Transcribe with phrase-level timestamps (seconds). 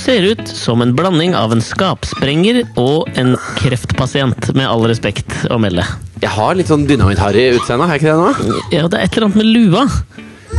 [0.00, 5.58] Ser ut som en blanding av en skapsprenger og en kreftpasient, med all respekt å
[5.60, 5.84] melde.
[6.22, 8.56] Jeg har litt sånn dynamitt-harry utseende, har jeg ikke det nå?
[8.72, 9.84] Ja, det er et eller annet med lua.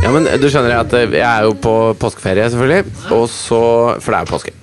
[0.02, 2.94] Ja, men du skjønner at eh, jeg er jo på påskeferie, selvfølgelig.
[3.18, 3.62] Og så
[4.02, 4.54] For det er jo påske.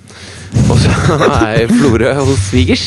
[0.66, 0.90] Og så
[1.28, 2.86] er jeg i Florø hos svigers.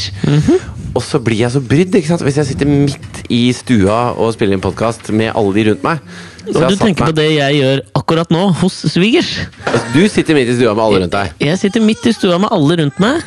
[0.94, 2.22] Og så blir jeg så brydd ikke sant?
[2.22, 6.02] hvis jeg sitter midt i stua og spiller inn podkast med alle de rundt meg.
[6.44, 9.32] Så du tenker tenker på det jeg gjør akkurat nå, hos svigers.
[9.66, 11.32] Altså, Du sitter midt i stua med alle rundt deg.
[11.48, 13.24] Jeg sitter midt i stua med alle rundt meg.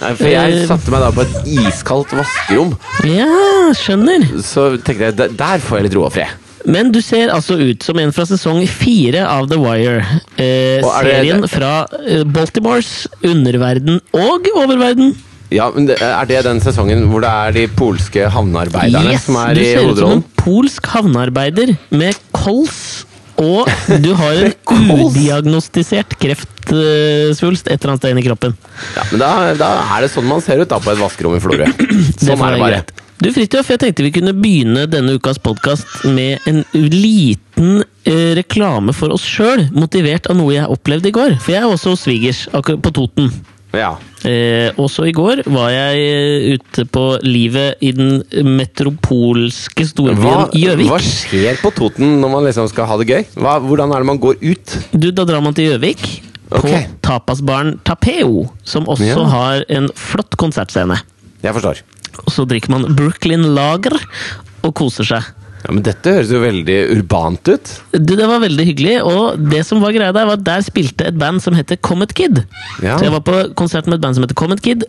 [0.00, 0.66] Nei, For jeg Eh.
[0.66, 2.74] satte meg da på et iskaldt vaskerom.
[3.04, 3.28] Ja,
[3.72, 4.26] skjønner.
[4.42, 6.28] Så tenkte jeg der- får jeg litt ro og fred.
[6.66, 10.04] Men du ser altså ut som en fra sesong fire av The Wire.
[10.36, 15.14] Eh, er serien fra eh, Baltimores underverden og oververden.
[15.54, 19.36] Ja, men det- Er det den sesongen hvor det er de polske havnearbeiderne Yes, som
[19.36, 23.04] er du i ser ut som en polsk havnearbeider med kols.
[23.38, 23.68] Og
[24.04, 24.52] du har en
[25.06, 28.54] udiagnostisert kreftsvulst et eller annet sted inni kroppen.
[28.96, 29.30] Ja, men da,
[29.60, 31.66] da er det sånn man ser ut da på et vaskerom i Florø.
[32.16, 32.78] Det Sånn får er det være bare.
[32.80, 33.02] greit.
[33.16, 38.92] Du Fridtjof, jeg tenkte vi kunne begynne denne ukas podkast med en liten eh, reklame
[38.92, 41.38] for oss sjøl, motivert av noe jeg opplevde i går.
[41.40, 43.30] For jeg er også hos svigers, på Toten.
[43.76, 43.92] Ja.
[44.26, 48.22] Eh, også i går var jeg eh, ute på livet i den
[48.56, 50.88] metropolske storbyen Gjøvik.
[50.90, 53.26] hva skjer på Toten når man liksom skal ha det gøy?
[53.36, 54.76] Hva, hvordan er det man går ut?
[54.92, 56.06] Du, Da drar man til Gjøvik.
[56.46, 56.86] På Ok.
[57.02, 59.24] tapasbaren Tapeo, som også Ja.
[59.26, 61.00] har en flott konsertscene.
[61.42, 61.82] Jeg forstår.
[62.24, 63.98] Og så drikker man Brooklyn Lager
[64.62, 65.22] og koser seg.
[65.66, 67.70] Ja, Men dette høres jo veldig urbant ut.
[67.92, 71.08] Du, Det var veldig hyggelig, og det som var greia der, var at der spilte
[71.10, 72.44] et band som heter Comet Kid.
[72.84, 72.96] Ja.
[73.00, 74.84] Så jeg var på konsert med et band som heter Comet Kid,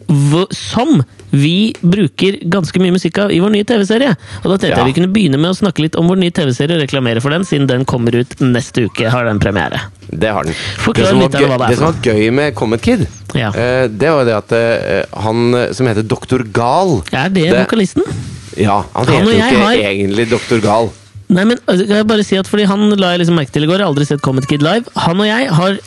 [0.53, 1.01] som
[1.33, 4.13] vi bruker ganske mye musikk av i vår nye TV-serie.
[4.43, 4.85] Og da tenkte Ja.
[4.85, 7.31] jeg vi kunne begynne med å snakke litt om vår nye TV-serie og reklamere for
[7.33, 9.09] den, siden den kommer ut neste uke.
[9.09, 9.81] har den premiere.
[10.11, 10.53] Det har den.
[10.53, 13.49] Forklar det litt av hva det er det som var gøy med Comet Kid, Ja.
[13.49, 18.03] eh, det var det at eh, han som heter Doktor Gal Er det, Det- vokalisten?
[18.57, 20.89] Ja, han Han heter jo ikke har- egentlig Doktor Gal.
[21.29, 23.63] Nei, men altså, kan jeg bare si at fordi Han la jeg liksom merke til
[23.63, 24.85] i går, jeg har aldri sett Comet Kid live.
[24.95, 25.77] Han og jeg har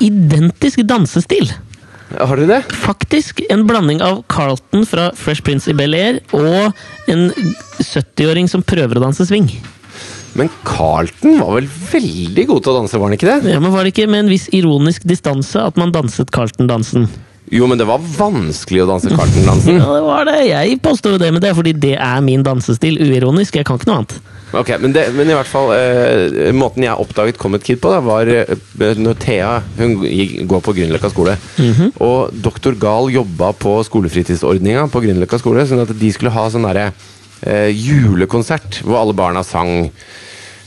[0.00, 1.50] identisk dansestil.
[2.18, 2.64] Har du det?
[2.74, 6.74] Faktisk en blanding av Carlton fra Fresh Prince i Bel-Air og
[7.08, 7.30] en
[7.78, 9.46] 70-åring som prøver å danse swing.
[10.34, 13.52] Men Carlton var vel veldig god til å danse, var han ikke det?
[13.52, 17.08] Ja, men Var det ikke med en viss ironisk distanse at man danset Carlton-dansen?
[17.50, 19.80] Jo, men det var vanskelig å danse Carlton-dansen.
[19.80, 20.36] Ja, det var det.
[20.46, 23.00] Jeg påstår jo det, men det er fordi det er min dansestil.
[23.02, 23.58] Uironisk.
[23.58, 24.20] Jeg kan ikke noe annet.
[24.50, 28.00] Ok, men, det, men i hvert fall eh, Måten jeg oppdaget Comet Kid på, da,
[28.02, 28.50] var eh,
[28.98, 31.36] når Thea hun gikk, går på Grünerløkka skole.
[31.58, 31.92] Mhm.
[32.02, 36.66] Og doktor Gahl jobba på skolefritidsordninga på Grünerløkka skole, sånn at de skulle ha sånn
[36.66, 36.90] derre
[37.46, 39.90] eh, julekonsert hvor alle barna sang.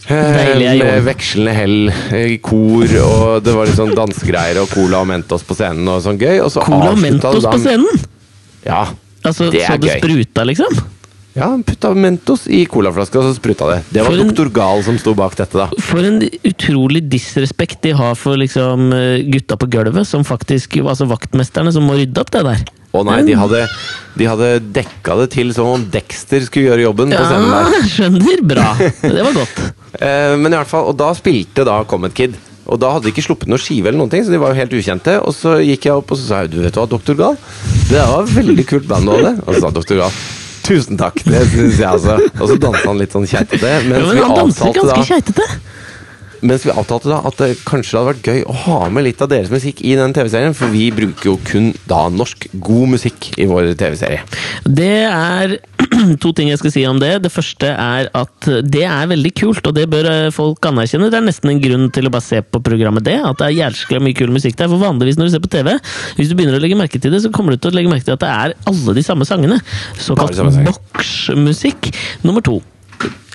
[0.10, 1.78] Eh, med vekslende hell
[2.18, 6.02] i kor, og det var litt sånn dansegreier og Cola og Mentos på scenen og
[6.06, 6.42] sånn gøy.
[6.44, 8.04] Og så Cola og Mentos på scenen!
[8.66, 8.86] Ja.
[9.24, 10.02] Altså, Det er Så det gøy.
[10.04, 10.84] spruta, liksom?
[11.34, 13.80] Ja, han putta Mentos i colaflaska, og så spruta det.
[13.96, 15.66] Det var doktor Gahl som sto bak dette, da.
[15.82, 21.08] For en utrolig disrespekt de har for liksom eh, gutta på gulvet, som faktisk Altså
[21.10, 22.62] vaktmesterne som må rydde opp det der.
[22.94, 23.64] Å nei, de hadde,
[24.22, 27.88] de hadde dekka det til som om Dexter skulle gjøre jobben på scenen Ja, der.
[27.96, 28.44] skjønner.
[28.54, 28.68] Bra.
[29.02, 29.64] Det var godt.
[29.94, 32.34] Eh, men i hvert fall, og da spilte da Comet Kid.
[32.66, 34.58] Og da hadde de ikke sluppet noe skive, eller noen ting, så de var jo
[34.58, 35.14] helt ukjente.
[35.22, 37.38] Og så gikk jeg opp og så sa jeg, du vet hva, Doktor Gal,
[37.92, 39.34] det var veldig kult band du hadde.
[39.46, 40.18] Og så sa Doktor Gal
[40.64, 42.16] tusen takk, det syns jeg altså.
[42.40, 43.70] Og så dansa han litt sånn keitete.
[43.70, 45.48] Ja, Mens, men vi han danser avtalte da- ganske keitete.
[46.44, 49.32] Mens vi avtalte da at det kanskje hadde vært gøy å ha med litt av
[49.32, 53.48] deres musikk i den TV-serien, for vi bruker jo kun da norsk god musikk i
[53.50, 54.24] vår TV-serie.
[54.68, 55.58] Det er
[56.24, 57.12] to ting jeg skal si om det.
[57.26, 61.10] Det første er at det er veldig kult, og det bør eh, folk anerkjenne.
[61.14, 63.58] Det er nesten en grunn til å bare se på programmet det, at det er
[63.62, 64.72] jævskla mye kul musikk der.
[64.72, 65.74] For vanligvis når du ser på TV,
[66.20, 68.08] hvis du begynner å legge merke til det, så kommer du til å legge merke
[68.10, 69.62] til at det er alle de samme sangene.
[70.02, 71.92] Såkalt boksmusikk.
[72.28, 72.62] Nummer to.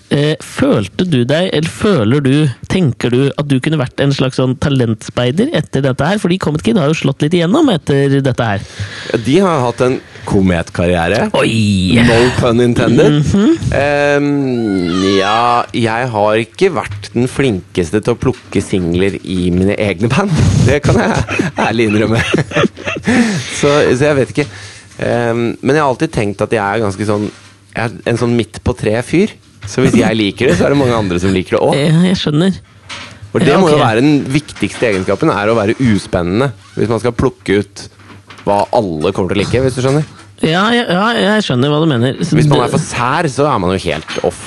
[0.09, 2.35] Eh, følte du deg, eller føler du,
[2.73, 6.21] tenker du at du kunne vært en slags sånn talentspeider etter dette her?
[6.23, 8.65] Fordi Comet Kid har jo slått litt igjennom etter dette her.
[9.27, 11.27] De har hatt en kometkarriere.
[11.29, 13.19] No pun intended.
[13.77, 14.31] Ehm,
[15.19, 20.33] ja, jeg har ikke vært den flinkeste til å plukke singler i mine egne band.
[20.65, 22.23] Det kan jeg ærlig innrømme.
[23.61, 24.49] så, så jeg vet ikke.
[25.05, 27.29] Ehm, men jeg har alltid tenkt at jeg er ganske sånn
[27.77, 29.37] Jeg er en sånn midt på tre-fyr.
[29.69, 31.77] Så hvis jeg liker det, så er det mange andre som liker det òg.
[31.77, 32.57] Ja, jeg skjønner.
[33.29, 36.51] Og det Ja, må jo være den viktigste egenskapen, er å være uspennende.
[36.75, 37.83] Hvis man skal plukke ut
[38.47, 40.07] hva alle kommer til å like, hvis du skjønner.
[40.41, 41.05] Ja, ja, ja,
[41.35, 42.17] jeg skjønner hva du mener.
[42.25, 44.41] Så Hvis man er for sær, så er man jo helt off.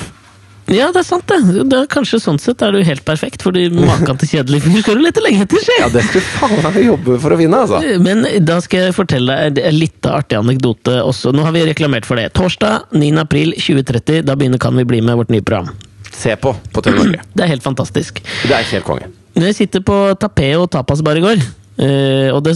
[0.71, 1.63] Ja, det er sant, det.
[1.67, 4.99] det er kanskje Sånn sett er du helt perfekt, fordi maken til kjedelig fyr skal
[4.99, 5.77] du lete lenge etter, se!
[5.81, 7.81] Ja, det skulle faen meg jobbe for å vinne, altså.
[8.03, 11.33] Men da skal jeg fortelle deg en litt artig anekdote også.
[11.35, 12.29] Nå har vi reklamert for det.
[12.37, 13.09] Torsdag 9.
[13.23, 15.71] april 2030, da begynner Kan vi bli med vårt nye program.
[16.11, 17.23] Se på på TV Norge.
[17.35, 18.21] Det er helt fantastisk.
[18.45, 19.09] Det er helt konge.
[19.35, 21.41] Når jeg sitter på tapet og Tapas bare i går,
[21.81, 22.55] eh, og det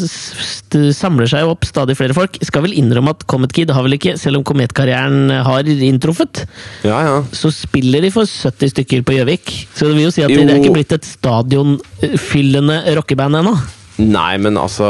[0.76, 3.86] det samler seg jo opp stadig flere folk skal vel innrømme at Comet Kid har
[3.86, 6.44] vel ikke, selv om kometkarrieren har inntruffet,
[6.84, 7.16] Ja, ja.
[7.32, 9.54] så spiller de for 70 stykker på Gjøvik.
[9.76, 10.42] Så det vil jo si at Jo.
[10.44, 13.56] det er ikke blitt et stadionfyllende rockeband ennå.
[13.96, 14.84] Nei, men altså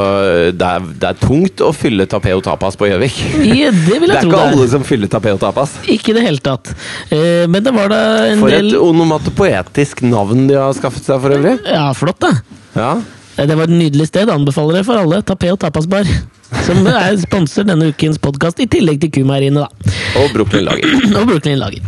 [0.58, 3.20] Det er, det er tungt å fylle Tapeo Tapas på Gjøvik.
[3.46, 5.76] Ja, det vil Det er tro ikke det alle som fyller Tapeo Tapas.
[5.86, 6.72] Ikke i det hele tatt.
[7.14, 8.00] Eh, Men det var da
[8.32, 11.60] en For del et onomatopoetisk navn de har skaffet seg, for øvrig.
[11.70, 12.34] Ja, flott, da.
[12.74, 12.96] Ja.
[13.38, 14.30] Eh, Det var et nydelig sted.
[14.30, 15.22] Anbefaler det for alle.
[15.28, 16.08] Tapé og tapasbar.
[16.68, 19.94] Som er sponsor denne ukens podkast, i tillegg til Kumeieriene, da.
[20.22, 20.98] Og Brooklyn Lager.
[21.20, 21.84] Og Brooklyn Lager.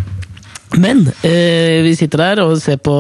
[0.77, 2.91] Men eh, vi sitter der og ser på,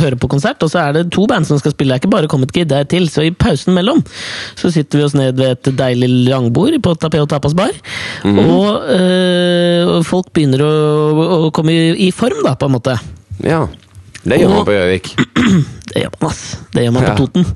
[0.00, 1.92] hører på konsert, og så er det to band som skal spille.
[1.92, 3.04] Det er ikke bare Comet Kid, det er til.
[3.12, 4.00] Så i pausen mellom
[4.56, 7.76] så sitter vi oss ned ved et deilig langbord på Tapé og Tapas bar.
[8.24, 10.72] Og eh, folk begynner å,
[11.36, 12.96] å komme i, i form, da, på en måte.
[13.44, 13.66] Ja.
[14.24, 15.12] Det gjør man på Gjøvik.
[15.92, 16.42] Det gjør man, ass.
[16.72, 17.20] Det gjør man på Ja.
[17.20, 17.46] Toten.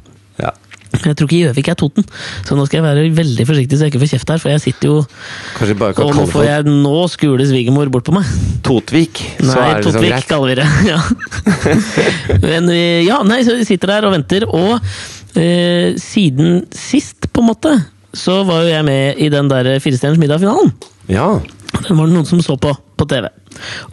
[1.07, 2.07] Jeg tror ikke Gjøvik er Toten,
[2.47, 4.43] så nå skal jeg være veldig forsiktig så jeg ikke får kjeft her.
[4.43, 4.97] For jeg sitter jo
[6.05, 8.29] Og nå får jeg nå skule svigermor bort på meg.
[8.67, 9.23] Totvik.
[9.41, 10.29] Så Nei, er det Totvik, Totvik greit.
[10.29, 10.69] kaller vi det.
[10.91, 11.01] Ja.
[12.45, 12.69] Men
[13.07, 14.77] ja, nei, så vi sitter der og venter, og
[15.39, 17.75] eh, siden sist, på en måte,
[18.17, 20.73] så var jo jeg med i den der Firestjerners middag-finalen.
[21.11, 21.33] Ja.
[21.87, 23.31] Den var det noen som så på på TV.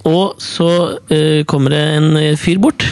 [0.08, 0.70] Og så
[1.14, 2.84] eh, kommer det en fyr bort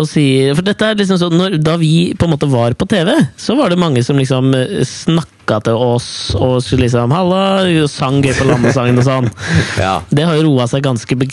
[0.00, 2.88] og sier For dette er liksom sånn, når, Da vi på en måte var på
[2.90, 7.42] TV, så var det mange som liksom eh, snakka til oss og skulle liksom Halla!
[7.84, 9.28] og sang gøy på landesangen og sånn.
[9.84, 9.92] ja.
[10.10, 11.28] Det har jo roa seg ganske be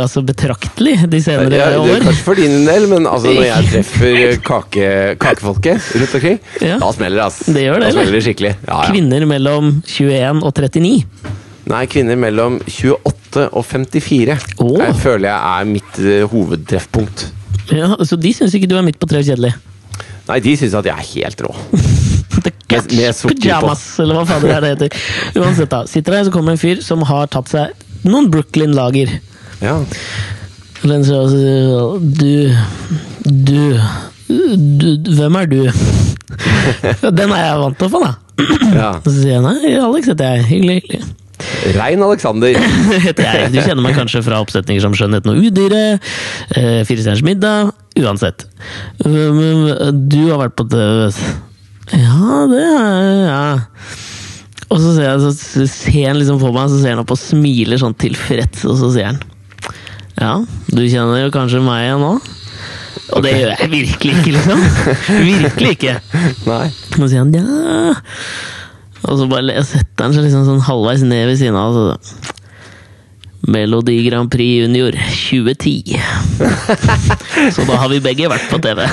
[0.00, 2.04] altså betraktelig de senere Ja, det år.
[2.06, 4.88] kanskje for din del, men altså når jeg treffer kake,
[5.22, 6.78] kakefolket rundt omkring, Ja.
[6.82, 7.42] da smeller det, ass.
[7.50, 8.54] Det gjør det, da smeller det skikkelig.
[8.66, 8.90] Ja, ja.
[8.92, 10.94] Kvinner mellom 21 og 39.
[11.70, 14.78] Nei, kvinner mellom 28 og 54 oh.
[14.80, 17.28] Jeg føler jeg er mitt eh, hovedtreffpunkt.
[17.76, 19.52] Ja, så de syns ikke du er midt på treet kjedelig?
[20.28, 21.54] Nei, de syns at jeg er helt rå.
[22.70, 23.16] Catch med.
[23.42, 24.98] Pyjamas, eller hva fader er det heter.
[25.40, 25.82] Uansett, da.
[25.90, 27.74] Sitter der, så kommer en fyr som har tatt seg
[28.06, 28.30] noen.
[29.60, 29.74] Ja.
[30.80, 32.54] Den sier altså, Du
[33.26, 33.80] Du
[34.30, 35.58] du, hvem er du?
[37.18, 38.12] Den er jeg vant til å få, da.
[38.76, 38.90] ja.
[39.02, 40.46] Så sier jeg nei, Alex heter jeg.
[40.52, 41.19] Hyggelig, hyggelig.
[41.76, 42.56] Rein Alexander.
[43.06, 43.52] heter jeg.
[43.54, 46.10] Du kjenner meg kanskje fra oppsetninger som Skjønnheten og udyret,
[46.56, 48.46] eh, Fire stjerners middag, uansett.
[49.00, 51.10] Du har vært på TV?
[51.96, 53.44] Ja, det er ja.
[54.70, 57.18] Og så ser, jeg, så ser han liksom på meg, så ser han opp og
[57.18, 59.18] smiler sånn tilfreds, og så sier han
[60.20, 60.36] Ja,
[60.70, 62.12] du kjenner jo kanskje meg igjen nå?
[63.10, 64.62] Og det gjør jeg virkelig ikke, liksom.
[65.26, 65.96] Virkelig ikke.
[66.50, 66.66] Nei.
[66.70, 67.44] Og så sier han ja
[69.08, 71.76] Og så bare setter han seg liksom sånn halvveis ned ved siden av.
[71.76, 72.36] Så.
[73.50, 75.96] Melodi Grand Prix Junior 2010.
[77.54, 78.84] så da har vi begge vært på TV.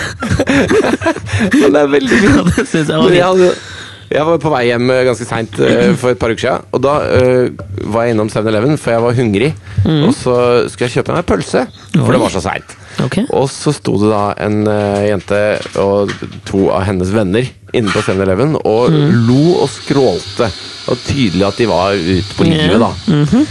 [1.57, 2.30] Men det er veldig fint.
[2.37, 3.66] Ja, det syns jeg var fint.
[4.09, 5.59] Jeg var på vei hjem eh, ganske seint
[5.99, 6.68] for et par uker siden.
[6.76, 9.52] Og da uh, var jeg innom 7-Eleven, for jeg var hungrig.
[9.83, 10.35] Og så
[10.71, 12.76] skulle jeg kjøpe meg pølse, for det var så seint.
[13.04, 13.28] Okay.
[13.35, 15.42] Og så sto det da en uh, jente
[15.83, 16.14] og
[16.47, 17.45] to av hennes venner
[17.76, 18.95] inne på 7-Eleven og
[19.28, 20.49] lo og skrålte.
[20.87, 22.92] Og tydelig at de var ute på livet, da.
[23.11, 23.47] Mhm.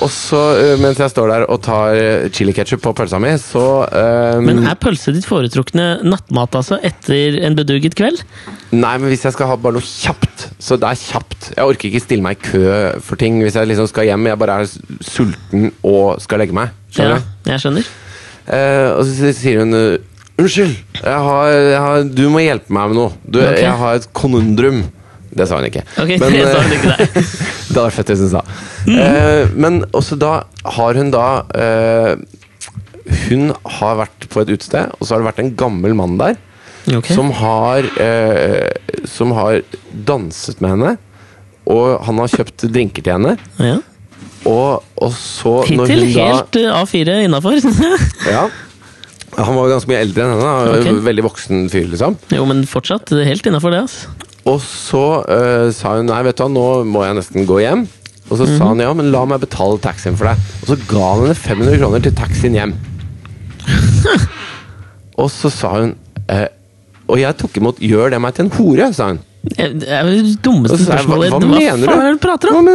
[0.00, 1.98] Og så, eh, mens jeg står der og tar
[2.32, 6.78] chili ketchup på pølsa mi, så eh, Men er pølse ditt foretrukne nattmat, altså?
[6.86, 8.22] Etter en beduget kveld?
[8.72, 11.50] Nei, men hvis jeg skal ha bare noe kjapt, så det er kjapt.
[11.56, 12.62] Jeg orker ikke stille meg i kø
[13.04, 14.30] for ting hvis jeg liksom skal hjem.
[14.30, 14.70] Jeg bare er
[15.04, 16.72] sulten og skal legge meg.
[16.94, 17.90] Skjønner Ja, jeg skjønner.
[18.50, 20.00] Uh, og så sier hun eh,
[20.40, 23.12] Unnskyld, jeg har, jeg har, du må hjelpe meg med noe.
[23.28, 23.60] Du, okay.
[23.60, 24.86] Jeg har et konundrum.
[25.36, 25.82] Det sa hun ikke.
[26.00, 27.58] Ok, Men, det sa hun eh, ikke deg.
[27.70, 28.42] det hadde vært fett hvis hun sa.
[28.90, 30.32] Eh, men også da
[30.76, 32.14] har hun da eh,
[33.30, 36.36] Hun har vært på et utested, og så har det vært en gammel mann der.
[36.90, 37.14] okay.
[37.14, 38.70] Som har eh,
[39.08, 39.62] Som har
[40.06, 40.96] danset med henne.
[41.70, 43.36] Og han har kjøpt drinker til henne.
[43.62, 43.78] Ja.
[44.48, 47.60] Og, og så Hittil da helt eh, A4 innafor.
[48.34, 48.48] Ja.
[49.38, 50.80] Han var ganske mye eldre enn henne.
[50.80, 50.96] Okay.
[51.06, 52.16] Veldig voksen fyr, liksom.
[52.34, 54.29] Jo, men fortsatt helt innafor det, altså.
[54.50, 57.86] Og så uh, sa hun nei, vet du hva, nå må jeg nesten gå hjem.
[58.30, 60.50] Og så sa han ja, men la meg betale taxien for deg.
[60.62, 62.76] Og så ga han henne 500 kroner til taxien hjem.
[65.20, 65.90] og så sa hun
[66.32, 66.46] eh,
[67.10, 69.18] Og jeg tok imot 'gjør det meg til en hore', sa hun.
[69.40, 71.30] Det er jo det dummeste er- hva- spørsmålet.
[71.32, 71.86] hva Hva, mener du?
[71.88, 72.66] faen er det du prater om?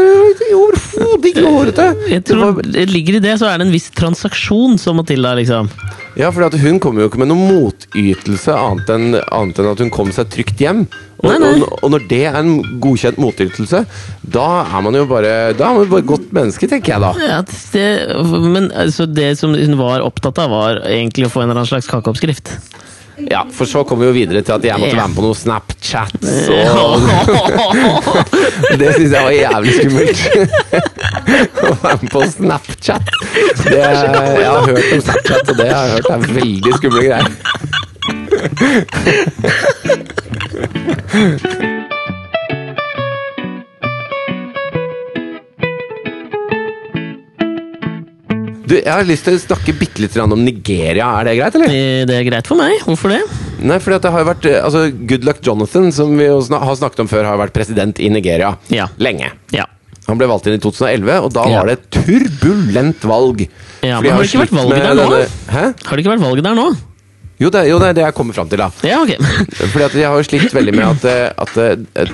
[0.56, 1.86] Overhodet ikke hårete!
[2.10, 4.98] Jeg Det var- tror det ligger i det, så er det en viss transaksjon som
[4.98, 5.70] må til der, liksom.
[6.18, 9.90] Ja, for hun kom jo ikke med noen motytelse annet enn, annet enn at hun
[9.92, 10.86] kom seg trygt hjem.
[11.22, 11.62] Og, Nei, nei.
[11.62, 12.52] og, og når det er en
[12.84, 13.86] godkjent motytelse,
[14.28, 17.12] da er man jo bare Da er man jo bare godt menneske, tenker jeg da.
[17.20, 17.42] Ja,
[17.74, 17.86] det,
[18.42, 21.70] men altså, det som hun var opptatt av, var egentlig å få en eller annen
[21.72, 22.52] slags kakeoppskrift.
[23.18, 25.36] Ja, For så kom vi jo videre til at jeg måtte være med på noen
[25.40, 26.16] Snapchat.
[26.20, 26.56] Så
[28.82, 30.20] det syns jeg var jævlig skummelt.
[31.66, 33.06] Å være med på Snapchat.
[33.64, 37.30] Det, jeg har hørt om Snapchat, og det jeg har hørt er veldig skumle greier.
[48.66, 51.08] Du, Jeg har lyst til å snakke bitte litt om Nigeria.
[51.20, 51.70] Er det greit, eller?
[51.70, 52.80] Eh, Det er greit for meg.
[52.88, 53.22] Hvorfor det?
[53.66, 57.04] Nei, fordi at det har jo vært altså, altså Goodluck Jonathan, som vi har snakket
[57.06, 58.88] om før, har vært president i Nigeria Ja.
[58.98, 59.32] lenge.
[59.54, 59.66] Ja.
[60.08, 61.60] Han ble valgt inn i 2011, og da Ja.
[61.62, 63.48] var det et turbulent valg.
[63.82, 65.10] Ja, men har, har det ikke vært valg der nå?
[65.10, 65.74] denne-?
[65.86, 66.68] Har det ikke vært valget der nå?
[67.40, 68.70] Jo, det, jo, det er det jeg kommer fram til, da.
[68.88, 69.18] Ja, ok.
[69.74, 72.06] Fordi at jeg har jo slitt veldig med at, eh, at eh,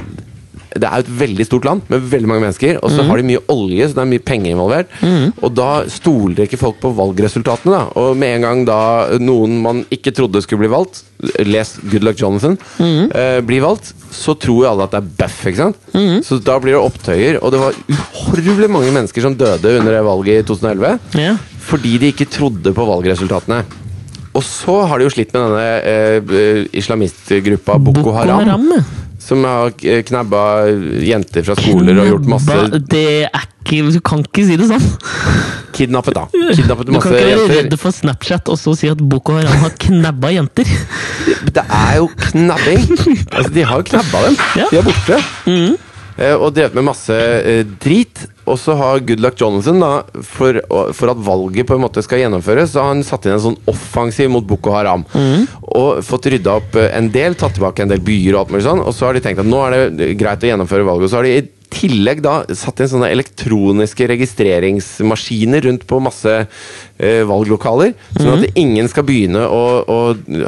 [0.71, 3.19] det er jo et veldig stort land med veldig mange mennesker, og så så har
[3.19, 4.91] de mye olje, så det er mye penger involvert.
[5.41, 7.81] Og da stoler ikke folk på valgresultatene, da.
[7.99, 8.81] Og med en gang da
[9.21, 11.03] noen man ikke trodde skulle bli valgt,
[11.45, 13.11] les Good Luck Jonathan, mm.
[13.13, 15.83] eh, blir valgt, så tror jo alle at det er bøff, ikke sant?
[15.93, 16.23] Mhm.
[16.25, 20.01] Så da blir det opptøyer, og det var uhorvelig mange mennesker som døde under det
[20.07, 21.37] valget i 2011 yeah.
[21.61, 23.61] fordi de ikke trodde på valgresultatene.
[24.31, 28.81] Og så har de jo slitt med denne eh, islamistgruppa Boko Haram, ja.
[29.21, 30.41] Som har eh, knabba
[31.05, 32.57] jenter fra skoler og gjort masse
[32.89, 34.87] Det er ikke Du kan ikke si det sånn.
[35.77, 36.23] Kidnappet, da.
[36.57, 37.53] Kidnappet Du kan ikke være jenter.
[37.61, 40.67] redd for Snapchat og så si at Boko Haram har knabba jenter.
[41.53, 42.89] Det er jo knabbing!
[43.31, 44.35] Altså, de har jo knabba dem.
[44.59, 44.67] Ja.
[44.73, 45.21] De er borte.
[45.47, 45.69] Eh,
[46.35, 48.25] og drevet med masse eh, drit.
[48.49, 50.57] Og så har Goodluck Jonathan, da, for,
[50.97, 53.59] for at valget på en måte skal gjennomføres, så har han satt inn en sånn
[53.69, 55.05] offensiv mot Boko Haram.
[55.71, 58.67] Og fått rydda opp eh, en del, tatt tilbake en del byer og alt mulig
[58.67, 58.83] sånn.
[58.83, 61.07] Og så har de tenkt at nå er det greit å gjennomføre valget.
[61.07, 66.33] Og så har de i tillegg da satt inn sånne elektroniske registreringsmaskiner rundt på masse
[66.41, 67.93] eh, valglokaler.
[68.17, 69.99] Sånn at ingen skal begynne å, å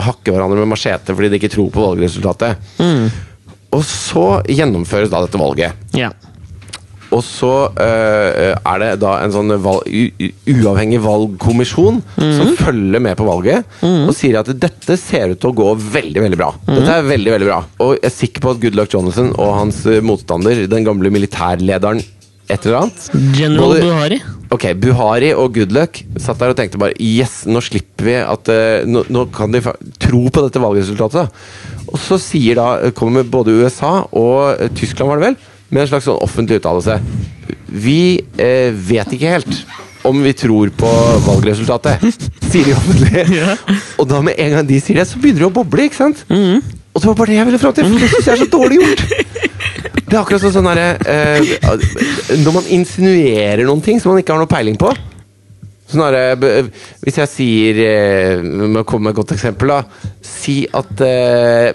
[0.09, 2.73] hakke hverandre med machete fordi de ikke tror på valgresultatet.
[3.73, 5.81] Og så gjennomføres da dette valget.
[5.97, 6.11] Ja.
[7.13, 9.85] Og så eh, er det da en sånn valg,
[10.49, 15.57] uavhengig valgkommisjon som følger med på valget og sier at dette ser ut til å
[15.59, 16.49] gå veldig veldig bra.
[16.65, 17.59] Dette er veldig, veldig bra.
[17.85, 22.01] Og jeg er sikker på at Goodluck Jonathan og hans motstander, den gamle militærlederen
[22.51, 23.05] et eller annet
[23.37, 24.17] General Både- Buhari.
[24.53, 28.83] Ok, Buhari og Goodluck satt der og tenkte bare Yes, nå slipper vi at eh,
[28.85, 29.61] nå, nå kan de
[30.03, 31.31] tro på dette valgresultatet.
[31.87, 35.39] Og så sier da, kommer både USA og eh, Tyskland, var det vel,
[35.73, 36.99] med en slags sånn offentlig uttalelse.
[37.73, 37.97] Vi
[38.37, 39.63] eh, vet ikke helt
[40.05, 40.91] om vi tror på
[41.25, 42.03] valgresultatet,
[42.51, 43.25] sier de offentlig.
[43.39, 43.55] Ja.
[43.97, 46.25] Og da med en gang de sier det, så begynner de å boble, ikke sant?
[46.29, 48.51] Og det var bare det jeg ville fram til, for det syns jeg er så
[48.53, 49.03] dårlig gjort.
[50.13, 54.43] Det er akkurat sånn, derre eh, Når man insinuerer noen ting som man ikke har
[54.43, 54.91] noe peiling på.
[55.89, 56.67] Sånn derre
[57.01, 60.11] Hvis jeg sier eh, Må komme med et godt eksempel, da.
[60.21, 61.71] Si at eh,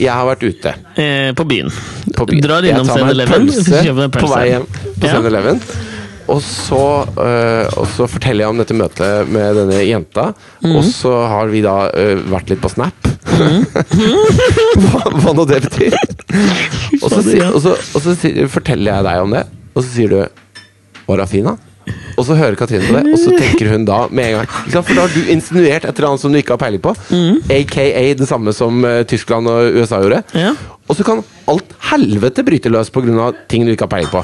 [0.00, 0.70] jeg har vært ute
[1.02, 1.68] Eh, på byen.
[2.16, 2.40] på byen.
[2.46, 3.50] Drar innom tar meg en 7-Eleven.
[3.50, 5.50] pølse på vei hjem på Ja.
[6.30, 6.36] 7-Eleven.
[6.36, 6.82] Og så,
[7.18, 10.32] øh, og så forteller jeg om dette møtet med denne jenta.
[10.62, 10.76] mm.
[10.76, 13.08] Og så har vi da øh, vært litt på Snap.
[14.80, 15.96] hva, hva nå det betyr.
[17.02, 18.14] og, så, og, så, og så
[18.50, 19.44] forteller jeg deg om det,
[19.74, 20.20] og så sier du
[21.10, 21.56] 'Var hun fin, da?'
[22.18, 24.50] Og så hører Katrine på det, og så tenker hun da med en gang?
[24.70, 26.94] For da har du insinuert et eller annet som du ikke har peiling på.
[27.10, 27.40] mm.
[27.50, 30.22] AKA det samme som øh, Tyskland og USA gjorde.
[30.34, 30.52] Ja.
[30.86, 33.32] Og så kan alt helvete bryte løs pga.
[33.48, 34.22] ting du ikke har peiling på.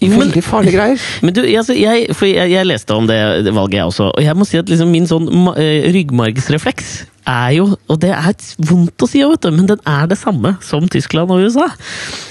[0.00, 1.04] Veldig farlige greier.
[1.24, 4.10] Men du, altså, jeg, for jeg, jeg leste om det, valget, jeg også.
[4.12, 8.34] Og jeg må si at liksom min sånn eh, ryggmargsrefleks er jo Og det er
[8.68, 11.66] vondt å si, vet du, men den er det samme som Tyskland og USA.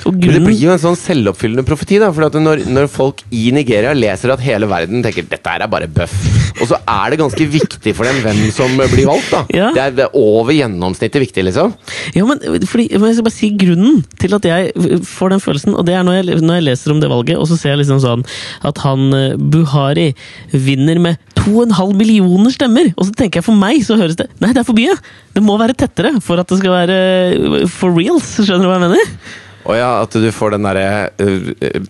[0.08, 2.00] Og Men det blir jo en sånn selvoppfyllende profeti.
[2.02, 5.72] da, for når, når folk i Nigeria leser at hele verden tenker dette her er
[5.72, 6.16] bare bøff,
[6.62, 9.32] og så er det ganske viktig for dem hvem som blir valgt.
[9.32, 9.44] da.
[9.56, 9.70] Ja.
[9.76, 11.76] Det, er, det er over gjennomsnittet viktig, liksom.
[12.16, 15.76] Ja, men fordi, men jeg skal bare si grunnen til at jeg får den følelsen,
[15.76, 17.84] og det er når jeg, når jeg leser om det valget, og så ser jeg
[17.84, 18.26] liksom sånn
[18.66, 20.12] at han eh, Buhari
[20.52, 22.92] vinner med 2,5 millioner stemmer.
[22.96, 25.00] Og så tenker jeg for meg så høres det Nei, det er for mye!
[25.36, 27.00] Det må være tettere for at det skal være
[27.34, 28.38] eh, for reals.
[28.40, 29.18] Skjønner du hva jeg mener?
[29.66, 30.90] Å ja, at du får den derre
[31.26, 31.48] øh,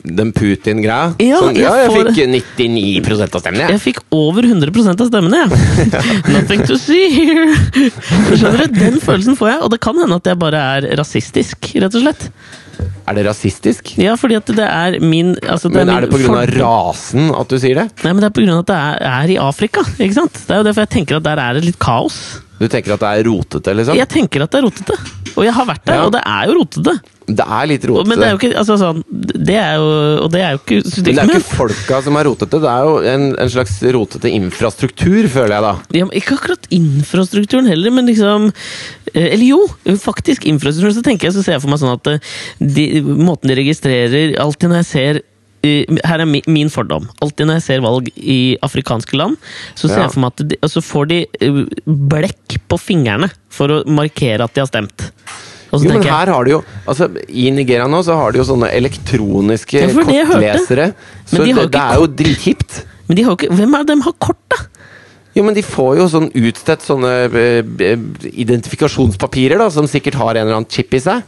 [0.08, 1.10] Den Putin-greia?
[1.20, 3.82] Ja, sånn, ja, jeg får fikk 99 av stemmene, Jeg jeg.
[3.84, 5.90] fikk over 100 av stemmene, jeg.
[6.38, 7.50] Nothing to see here!
[8.32, 8.80] Skjønner du?
[8.80, 12.06] Den følelsen får jeg, og det kan hende at jeg bare er rasistisk, rett og
[12.08, 12.30] slett.
[13.06, 13.94] Er det rasistisk?
[14.02, 16.46] Ja, fordi at det er min altså det Men min er det pga.
[16.60, 17.88] rasen at du sier det?
[18.04, 20.34] Nei, men det er av at det er, er i Afrika, ikke sant?
[20.48, 22.18] Det er jo derfor jeg tenker at der er det litt kaos.
[22.60, 23.98] Du tenker at det er rotete, liksom?
[24.00, 24.98] Jeg tenker at det er rotete.
[25.36, 26.06] Og jeg har vært der, Ja.
[26.08, 26.94] og det er jo rotete.
[27.26, 28.10] Det er litt rotete.
[28.12, 29.00] Men det er jo ikke altså, sånn,
[29.50, 29.86] det er jo,
[30.22, 32.70] Og det er jo ikke Men det er jo ikke folka som er rotete, det
[32.70, 35.72] er jo en, en slags rotete infrastruktur, føler jeg da.
[35.98, 38.52] Ja, ikke akkurat infrastrukturen heller, men liksom
[39.16, 39.62] eh, Eller jo,
[40.02, 40.98] faktisk infrastrukturen.
[41.00, 44.36] Så tenker jeg, så ser jeg for meg sånn at eh, de, måten de registrerer
[44.46, 45.22] Alltid når jeg ser
[45.66, 47.10] eh, her er min fordom.
[47.26, 49.42] Alltid når jeg ser valg i afrikanske land,
[49.74, 50.06] så ser Ja.
[50.06, 51.20] jeg for meg at de, altså får de
[52.14, 55.10] blekk på fingrene for å markere at de har stemt.
[55.72, 58.70] Jo, men her har du jo altså, I Nigeria nå så har de jo sånne
[58.76, 59.96] elektroniske Ja, det
[60.30, 60.92] kortlesere.
[61.26, 62.84] Så de det, det er jo drithipt.
[63.08, 64.62] Men de har ikke, hvem av dem har kort, da?
[65.36, 67.96] Jo, men de får jo sånn utstedt sånne eh,
[68.46, 71.26] identifikasjonspapirer, da, som sikkert har en eller annen chip i seg.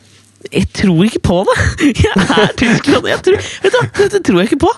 [0.54, 1.56] Jeg tror ikke på det!
[2.06, 3.08] Jeg er Tyskland.
[3.10, 4.70] Jeg tror, vet du, dette tror jeg ikke på.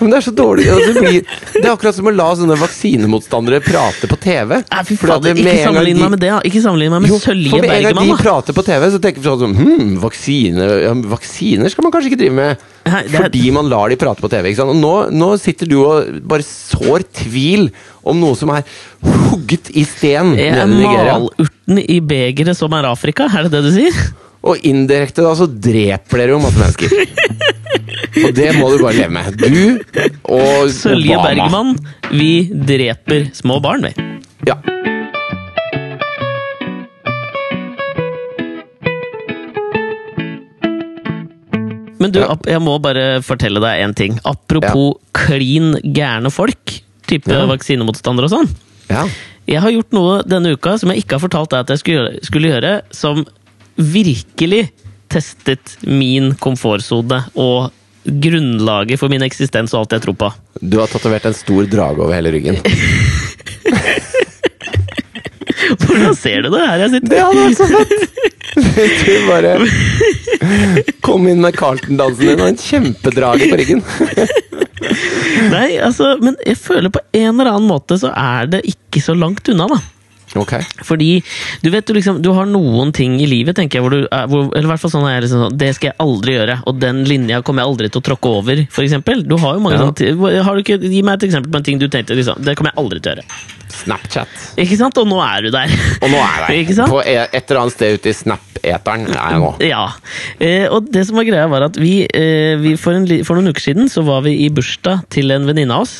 [0.00, 0.64] Men det er så dårlig.
[0.68, 4.58] altså, Det, blir, det er akkurat som å la sånne vaksinemotstandere prate på TV.
[4.66, 6.32] Nei, fy fader, ikke en sammenlign meg med det.
[6.34, 6.40] da.
[6.50, 9.00] Ikke sammenlign meg med Jo, Sølje for med en gang de prater på TV, så
[9.06, 12.66] tenker vi sånn Hm, vaksine, ja, vaksiner skal man kanskje ikke drive med.
[12.90, 14.50] Nei, er- Fordi man lar de prate på TV.
[14.50, 14.74] ikke sant?
[14.74, 17.70] Og nå, nå sitter du og bare sår tvil
[18.04, 18.66] om noe som er
[19.30, 21.16] hugget i sten nede er i Nigeria.
[21.22, 24.04] malurten i begeret som er Afrika, er det det du sier?
[24.44, 26.92] Og indirekte da så dreper dere jo masse mennesker.
[28.26, 29.36] Og det må du bare leve med.
[29.40, 30.02] Du
[30.32, 31.26] og Sølje Obama.
[31.28, 31.72] Bergman,
[32.16, 33.92] vi dreper små barn, vi.
[34.48, 34.56] Ja.
[41.96, 44.18] Men du, jeg må bare fortelle deg en ting.
[44.28, 46.74] Apropos klin gærne folk,
[47.08, 47.46] type Ja.
[47.50, 48.52] vaksinemotstandere og sånn.
[48.90, 49.06] ja.
[49.46, 51.78] Jeg har gjort noe denne uka som jeg ikke har fortalt deg at jeg
[52.26, 53.20] skulle gjøre som
[53.76, 54.68] virkelig
[55.12, 57.70] testet min komfortsone og
[58.06, 60.28] grunnlaget for min eksistens og alt jeg tror på.
[60.60, 62.56] Du har tatovert en stor drage over hele ryggen.
[65.66, 67.08] Hvordan ser du det her jeg sitter?
[67.10, 67.90] Det hadde vært så fett!
[68.56, 69.52] Du bare
[71.04, 73.82] kom inn med Carlton-dansen din og en kjempedrage på ryggen.
[75.50, 79.16] Nei, altså, men jeg føler på en eller annen måte så er det ikke så
[79.18, 79.80] langt unna, da.
[80.36, 80.52] Ok.
[80.84, 81.10] Fordi
[81.62, 84.50] du vet du liksom Du har noen ting i livet tenker jeg hvor du hvor,
[84.54, 87.04] Eller i hvert fall sånn er liksom sånn Det skal jeg aldri gjøre, og den
[87.08, 88.86] linja kommer jeg aldri til å tråkke over, for.
[88.86, 89.86] Du har jo mange Ja.
[89.90, 92.56] sånne har du ikke, Gi meg et eksempel på en ting du tenkte liksom, Det
[92.58, 93.24] kommer jeg aldri til å gjøre.
[93.76, 94.28] Snapchat.
[94.62, 94.96] Ikke sant?
[94.98, 95.72] Og nå er du der.
[96.00, 96.86] Og nå er jeg der.
[96.88, 99.50] På e- et eller annet sted ute i Snap-eteren er jeg nå.
[99.66, 99.82] Ja.
[100.40, 103.52] Eh, og det som var greia, var at vi, eh, vi for, en, for noen
[103.52, 105.98] uker siden så var vi i bursdag til en venninne av oss.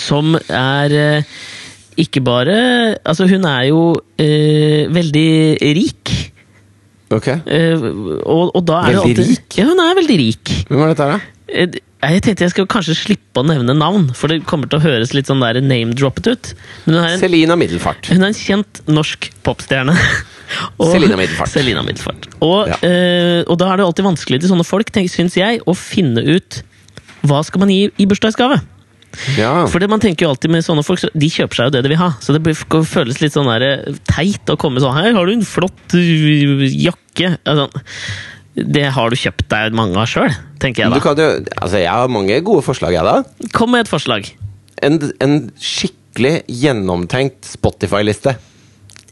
[0.00, 1.22] Som er eh,
[2.02, 2.56] ikke bare
[3.04, 3.82] Altså, hun er jo
[4.20, 5.28] eh, veldig
[5.78, 6.14] rik.
[7.10, 7.26] Ok.
[7.28, 7.84] Eh,
[8.22, 9.58] og, og da er Veldig det alltid, rik?
[9.58, 10.52] Ja, hun er veldig rik.
[10.68, 11.38] Hvem er dette her, da?
[11.50, 14.84] Eh, Jeg tenkte jeg skal kanskje slippe å nevne navn, for det kommer til å
[14.86, 16.52] høres litt sånn name-droppet ut.
[17.20, 18.08] Selina Middelfart.
[18.08, 19.92] hun er en kjent norsk popstjerne.
[20.80, 21.52] Selina Middelfart.
[21.58, 22.30] Selina Middelfart.
[22.40, 22.78] Og, Ja.
[22.88, 26.62] eh, og da er det alltid vanskelig til sånne folk, syns jeg, å finne ut
[27.28, 28.62] hva skal man gi i bursdagsgave.
[29.38, 29.66] Ja.
[29.70, 31.92] For man tenker jo alltid med sånne folk, så de kjøper seg jo det de
[31.92, 32.12] vil ha.
[32.22, 35.46] Så det føles litt sånn der, eh, teit å komme sånn Her har du en
[35.46, 37.34] flott uh, jakke.
[37.44, 37.68] Altså,
[38.54, 41.02] det har du kjøpt deg mange av sjøl, tenker jeg Du da.
[41.04, 43.48] kan jo, altså jeg har mange gode forslag, jeg, da.
[43.56, 44.30] Kom med et forslag.
[44.82, 48.34] En, en skikkelig gjennomtenkt Spotify-liste.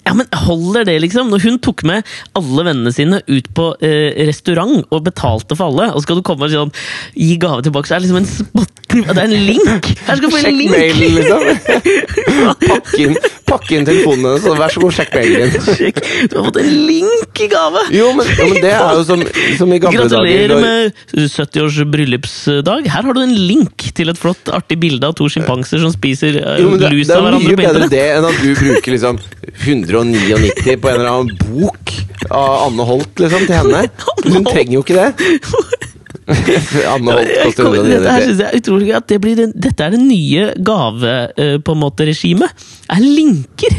[0.09, 1.29] Ja, men Holder det, liksom?
[1.33, 2.07] Når hun tok med
[2.39, 6.49] alle vennene sine ut på eh, restaurant og betalte for alle, og skal du komme
[6.49, 6.73] og sånn,
[7.19, 8.75] gi gave tilbake, så er det liksom en spot...
[8.89, 9.91] Det er en link!
[10.07, 10.73] Her skal du få en link!
[10.73, 11.43] mailen, liksom.
[12.69, 13.17] Pakk inn,
[13.49, 16.01] pakk inn telefonen hennes, og vær så god, sjekk mailen din.
[16.31, 17.83] Du har fått en link i gave!
[17.95, 19.25] Jo, men, ja, men det er jo som,
[19.61, 20.65] som i gamle Gratulerer dager.
[20.65, 22.89] med 70-års bryllupsdag.
[22.95, 26.41] Her har du en link til et flott, artig bilde av to sjimpanser som spiser
[26.41, 26.89] eh, Jo, hverandre.
[26.89, 27.93] det, lus det av er hverandre mye på bedre internett.
[27.93, 29.21] det enn at du bruker liksom
[30.03, 31.95] 199 på en eller annen bok
[32.31, 33.85] av Anne Holt liksom, til henne.
[34.35, 35.11] Hun trenger jo ikke det.
[36.93, 38.97] Anne Holt koster kommer- Dette her synes jeg er utrolig gøy.
[39.01, 42.67] At det blir dette er det nye gave eh, på en måte regimet.
[42.93, 43.79] Er linker!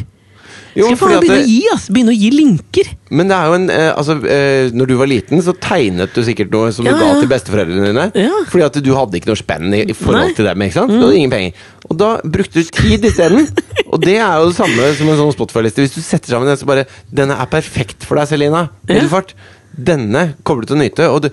[0.77, 1.87] Jo, Skal jeg begynne det- å gi, ass!
[1.91, 2.89] Begynne å gi linker!
[3.09, 6.21] Men det er jo en eh, Altså, eh, når du var liten, så tegnet du
[6.23, 7.15] sikkert noe som Ja, du ga ja.
[7.23, 8.05] til besteforeldrene dine.
[8.15, 8.37] Ja.
[8.51, 10.35] Fordi at du hadde ikke noe spenn i, i forhold Nei.
[10.37, 10.61] til dem.
[10.67, 10.93] ikke sant?
[10.93, 11.65] Du hadde ingen penger.
[11.89, 13.47] Og da brukte du tid isteden.
[13.89, 15.81] Og det er jo det samme som en sånn Spotify-liste.
[15.81, 18.67] Hvis du setter sammen den, så bare Denne er perfekt for deg, Selina.
[18.85, 18.93] Ja.
[18.99, 19.33] Middelfart.
[19.79, 21.05] denne kommer du til å nyte.
[21.13, 21.27] Og du,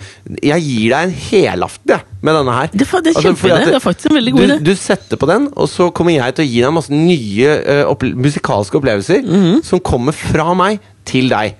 [0.45, 2.69] jeg gir deg en helaften ja, med denne her.
[2.73, 4.59] Det, det Altså, det, Det er faktisk en veldig god idé.
[4.63, 7.83] du setter på den, og så kommer jeg til å gi deg masse nye uh,
[7.91, 9.63] opple musikalske opplevelser Mhm.
[9.67, 11.57] som kommer fra meg til deg.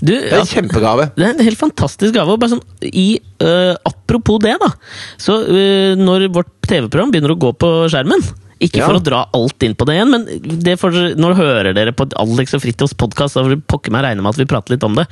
[0.00, 1.08] Du, Det er en kjempegave.
[1.16, 2.34] Det er en helt fantastisk gave.
[2.34, 4.72] og Bare sånn, i, uh, apropos det, da.
[5.20, 8.22] Så uh, når vårt TV-program begynner å gå på skjermen
[8.58, 8.86] ikke Ja.
[8.88, 10.24] for å dra alt inn på det igjen, men
[10.64, 14.24] det får, dere- hører dere på Alex og Fritjofs podkast, så vil pokker meg regne
[14.24, 15.04] med at vi prater litt om det.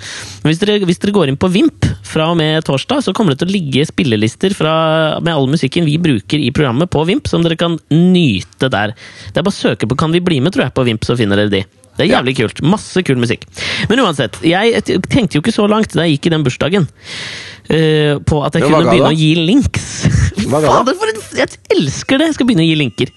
[0.43, 3.45] Hvis dere, hvis dere går inn på Vimp fra og med torsdag, så kommer det
[3.45, 7.47] til å ligge spillelister fra, med all musikken vi bruker i programmet på Vimp, som
[7.47, 8.97] dere kan nyte der.
[9.31, 11.17] Det er bare å søke på 'Kan vi bli med', tror jeg, på Vimp, så
[11.17, 11.65] finner dere de.
[11.97, 12.63] Det er jævlig kult.
[12.63, 13.47] Masse kul musikk.
[13.91, 16.87] Men uansett, jeg tenkte jo ikke så langt da jeg gikk i den bursdagen.
[17.67, 19.15] uh, på at jeg kunne ga begynne da?
[19.15, 19.87] å gi links.
[20.47, 22.29] Fader, for en, jeg elsker det!
[22.31, 23.13] Jeg skal begynne å gi linker.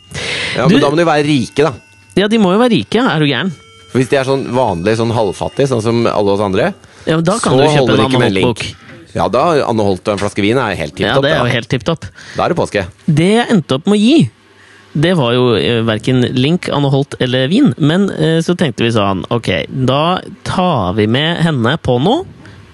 [0.55, 1.73] Ja, Du- men da må de være rike, da.
[2.17, 3.51] Ja, de må jo være rike, er du gæren?
[3.93, 6.73] Hvis de er sånn vanlig sånn halvfattig, sånn som alle oss andre,
[7.07, 8.65] Ja, men da kan så du kjøpe holder en ikke med link.
[9.15, 11.49] Ja, da Anne Holt og en flaske vin er helt tipp Ja, det er jo
[11.49, 12.05] helt tipp topp.
[12.35, 12.83] da er det påske.
[13.09, 14.29] Det jeg endte opp med å gi,
[14.93, 17.73] det var jo eh, verken Link, Anne Holt eller Wien.
[17.77, 22.25] Men eh, så tenkte vi sånn, ok, da tar vi med henne på noe.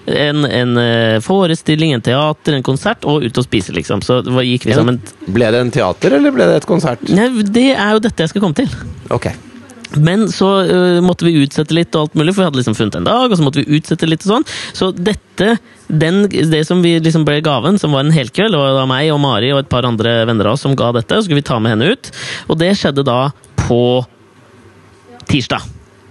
[0.06, 4.04] En, en eh, forestilling, en teater, en konsert, og ut og spise, liksom.
[4.06, 4.92] Så det gikk vi som
[5.26, 7.02] Ble det en teater, eller ble det et konsert?
[7.10, 8.70] Nei, Det er jo dette jeg skal komme til.
[9.10, 9.32] Ok.
[9.96, 12.98] Men så uh, måtte vi utsette litt og alt mulig, for vi hadde liksom funnet
[13.00, 14.48] en dag, og så måtte vi utsette litt og sånn.
[14.76, 15.56] Så dette,
[15.88, 19.14] den, det som vi liksom ble gaven, som var en helkveld, og det var meg
[19.14, 21.48] og Mari og et par andre venner av oss som ga dette, så skulle vi
[21.48, 22.12] ta med henne ut.
[22.50, 23.20] Og det skjedde da
[23.66, 23.82] på
[25.30, 25.64] tirsdag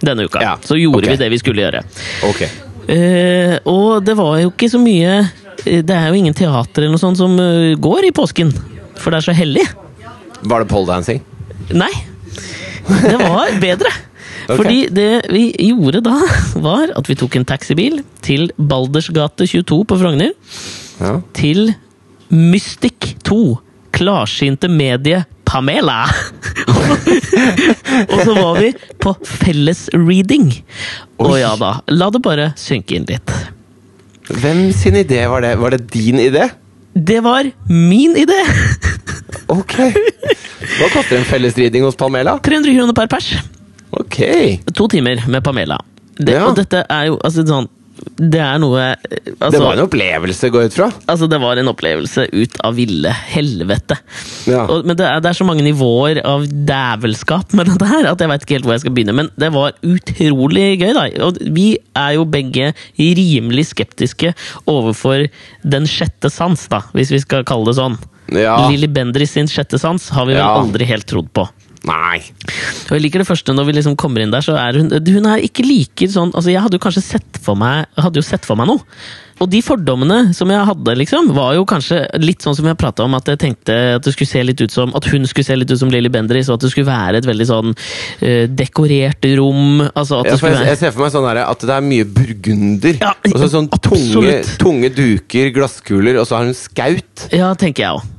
[0.05, 0.43] denne uka.
[0.43, 1.17] Ja, Så gjorde okay.
[1.17, 1.83] vi det vi skulle gjøre.
[2.31, 2.51] Okay.
[2.85, 5.13] Uh, og det var jo ikke så mye
[5.65, 8.51] eh, Det er jo ingen teater eller noe sånt som uh, går i påsken,
[9.01, 9.65] for det er så hellig.
[10.45, 11.23] Var det poledancing?
[11.73, 11.93] Nei.
[12.89, 13.95] Det var bedre.
[14.45, 14.59] Okay.
[14.59, 16.19] Fordi det vi gjorde da,
[16.61, 20.35] var at vi tok en taxibil til Baldersgate 22 på Frogner.
[20.99, 21.15] Ja.
[21.33, 21.71] Til
[22.29, 23.39] Mystic 2.
[23.97, 26.03] Klarsynte medie Pamela.
[28.13, 30.51] og så var vi på fellesreading.
[31.25, 33.33] Og ja da, la det bare synke inn litt.
[34.29, 35.55] Hvem sin idé var det?
[35.61, 36.51] Var det din idé?
[36.95, 38.43] Det var min idé!
[39.53, 39.77] Ok.
[40.79, 42.39] Hva koster en fellesriding hos Pamela?
[42.45, 43.33] 300 kroner per pers.
[43.95, 44.21] Ok.
[44.75, 45.79] To timer med Pamela.
[46.19, 46.45] Det, Ja.
[46.49, 47.67] Og dette er jo altså sånn
[48.19, 50.87] Det er noe eh, altså, Det var en opplevelse, går jeg ut fra.
[51.11, 53.97] Altså, det var en opplevelse ut av ville helvete.
[54.51, 54.65] Ja.
[54.71, 58.21] Og, men det er, det er så mange nivåer av dævelskap med dette her, at
[58.23, 59.15] jeg veit ikke helt hvor jeg skal begynne.
[59.23, 61.07] Men det var utrolig gøy, da.
[61.27, 61.69] Og vi
[61.99, 64.35] er jo begge rimelig skeptiske
[64.71, 65.27] overfor
[65.63, 67.99] den sjette sans, da, hvis vi skal kalle det sånn.
[68.33, 68.69] Ja.
[68.71, 70.55] Lilly Bendriss sin sjette sans har vi vel Ja.
[70.63, 71.49] aldri helt trodd på.
[71.85, 72.23] Nei.
[72.89, 75.27] Og jeg liker det første når vi liksom kommer inn der, så er hun Hun
[75.29, 78.47] er ikke like sånn Altså, jeg hadde jo kanskje sett for meg Hadde jo sett
[78.49, 78.81] for meg noe.
[79.43, 83.03] Og de fordommene som jeg hadde, liksom, var jo kanskje litt sånn som jeg prata
[83.03, 85.57] om, at jeg tenkte at det skulle se litt ut som At hun skulle se
[85.59, 89.27] litt ut som Lilly Bendriss, og at det skulle være et veldig sånn uh, dekorert
[89.37, 89.83] rom.
[89.91, 93.01] Altså at Ja, jeg, jeg ser for meg sånn her, at det er mye burgunder.
[93.03, 97.29] Ja, og så sånn tunge, tunge duker, glasskuler, og så har hun skaut.
[97.35, 98.14] Ja, tenker jeg òg.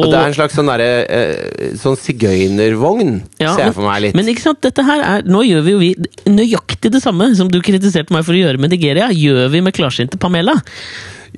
[0.00, 3.86] Og det er en slags sånn derre eh, Sånn sigøynervogn, Ja, ser jeg men- for
[3.86, 4.16] meg litt.
[4.18, 5.90] Men ikke sant, dette her er, nå gjør vi jo vi
[6.26, 9.74] nøyaktig det samme som du kritiserte meg for å gjøre med Nigeria, gjør vi med
[9.76, 10.56] klarsynte Pamela.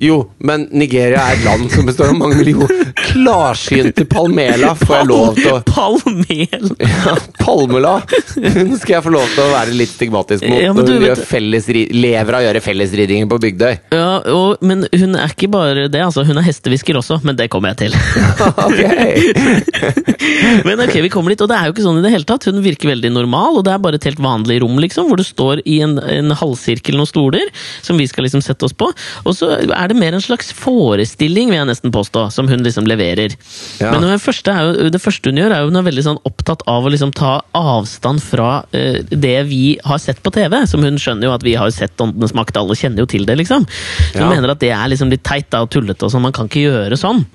[0.01, 2.91] Jo, men Nigeria er et land som består av mange millioner.
[2.97, 6.71] Klarsynte Palmela får jeg lov til å Palmel!
[6.83, 7.93] ja, Palmela!
[8.33, 12.33] Hun skal jeg få lov til å være litt stigmatisk mot Ja, hun vet- lever
[12.33, 13.73] av å gjøre fellesridingen på Bygdøy.
[13.93, 16.25] Ja, og, men hun er ikke bare det, altså.
[16.27, 17.93] Hun er hestehvisker også, men det kommer jeg til.
[20.63, 22.47] Men ok, vi kommer dit, og det er jo ikke sånn i det hele tatt.
[22.49, 25.25] Hun virker veldig normal, og det er bare et helt vanlig rom, liksom, hvor du
[25.25, 27.51] står i en, en halvsirkel noen stoler,
[27.85, 28.89] som vi skal liksom sette oss på.
[29.23, 32.85] Og så er det mer en slags forestilling, vil jeg nesten påstå, som hun liksom
[32.89, 33.33] leverer.
[33.81, 33.91] Ja.
[33.91, 36.19] Men det første, er jo, det første hun gjør, er jo hun er veldig sånn
[36.29, 40.59] opptatt av å liksom ta avstand fra uh, det vi har sett på TV.
[40.69, 43.35] Som hun skjønner jo at vi har sett Åndenes makt, alle kjenner jo til det,
[43.41, 43.65] liksom.
[43.67, 44.29] Så hun Ja.
[44.35, 46.63] mener at det er liksom litt teit da, og tullete og sånn, man kan ikke
[46.67, 47.25] gjøre sånn.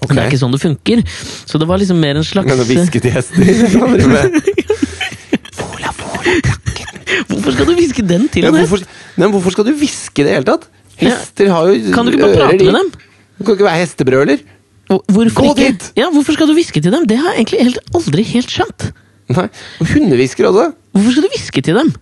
[0.00, 0.16] Okay.
[0.16, 1.02] Det er ikke sånn det funker.
[1.46, 3.36] Så det var liksom mer en slags Men å hviske til hester?
[7.30, 8.64] Hvorfor skal du hviske den til Ja, henne?
[8.66, 8.84] hvorfor,
[9.20, 10.68] nei, hvorfor skal du hviske i det hele tatt?
[11.00, 12.90] Hester har jo Kan du ikke bare prate med dem?
[13.40, 14.42] Du kan ikke være hestebrøler.
[14.90, 15.66] Hvorfor Gå ikke?
[15.70, 15.84] dit!
[16.00, 17.04] Ja, hvorfor skal du hviske til dem?
[17.06, 18.88] Det har jeg egentlig helt, aldri helt skjønt.
[19.30, 19.44] Nei,
[19.80, 20.64] og Hundehvisker også.
[20.96, 21.92] Hvorfor skal du hviske til dem?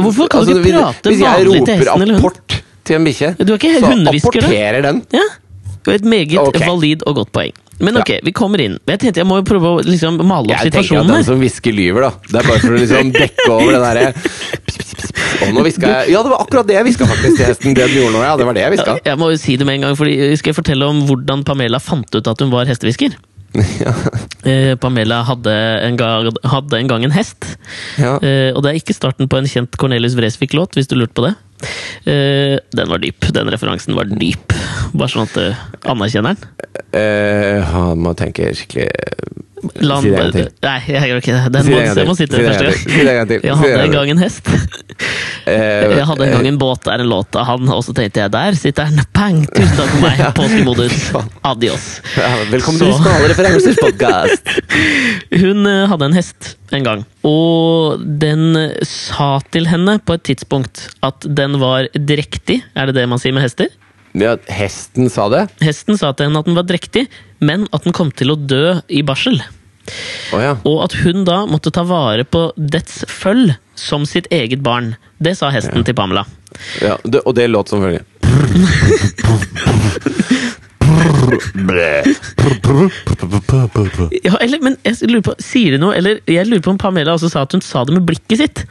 [0.00, 2.16] Hvorfor kan Altså, du ikke prate vanlig til hesten eller hunden?
[2.16, 5.02] apport til en bikkje, så apporterer den.
[5.12, 5.26] Ja,
[5.86, 6.66] det er et meget okay.
[6.66, 7.52] valid og godt poeng.
[7.78, 8.00] Men Ja.
[8.00, 8.78] ok, vi kommer inn.
[8.88, 11.38] Jeg tenkte jeg må jo prøve å liksom male opp Jeg tenker at den som
[11.38, 12.10] hvisker, lyver, da.
[12.32, 14.06] Det er bare for å liksom dekke over det derre
[15.46, 17.76] Og nå hviska jeg Ja, det var akkurat det jeg hviska faktisk til hesten.
[17.76, 18.34] Det den gjorde nå, ja.
[18.38, 18.98] Det var det jeg hviska.
[19.06, 21.80] Jeg må jo si det med en gang, fordi skal jeg fortelle om hvordan Pamela
[21.82, 23.16] fant ut at hun var hestehvisker?
[24.46, 25.50] Eh, Pamela hadde
[25.82, 27.48] en, gang, hadde en gang en hest.
[27.98, 28.12] Ja.
[28.22, 31.24] Eh, og det er ikke starten på en kjent Cornelius Vresvik-låt, hvis du lurte på
[31.24, 31.32] det.
[32.06, 33.26] Eh, den var dyp.
[33.34, 34.54] Den referansen var dyp.
[34.96, 36.70] Bare sånn at du anerkjenner den.
[36.96, 38.88] Eh, han må tenke skikkelig
[39.80, 40.48] La det en han- til.
[40.62, 41.52] Nei, jeg gjør ikke det.
[41.52, 42.76] Den må, jeg må sitte første gang.
[42.76, 43.40] Si det en gang til.
[43.42, 44.50] Jeg hadde en gang en hest.
[45.46, 48.20] eh, Jeg hadde en gang en båt der en låt av han, og så tenkte
[48.20, 49.00] jeg der sitter han.
[49.16, 49.40] Pang!
[49.56, 50.20] Tusen takk for meg.
[50.38, 50.98] Påskemodus.
[51.42, 51.86] Adios.
[52.52, 54.52] Velkommen til Smale referansers podkast!
[55.42, 60.26] Hun eh, hadde en hest en gang, og den eh, sa til henne på et
[60.30, 62.60] tidspunkt at den var drektig.
[62.76, 63.72] Er det det man sier med hester?
[64.16, 65.42] Ja, hesten sa det?
[65.60, 67.04] Hesten sa til henne at den var drektig,
[67.44, 69.42] men at den kom til å dø i barsel.
[70.32, 70.56] Oh, ja.
[70.66, 74.94] Og at hun da måtte ta vare på dets føll som sitt eget barn.
[75.22, 76.24] Det sa hesten til Pamela.
[76.80, 78.02] ja det, og det låt som følger.
[84.24, 85.96] Ja, eller, men jeg lurer på, Sier det noe?
[85.96, 88.64] Eller jeg lurer på om Pamela også sa at hun sa det med blikket sitt.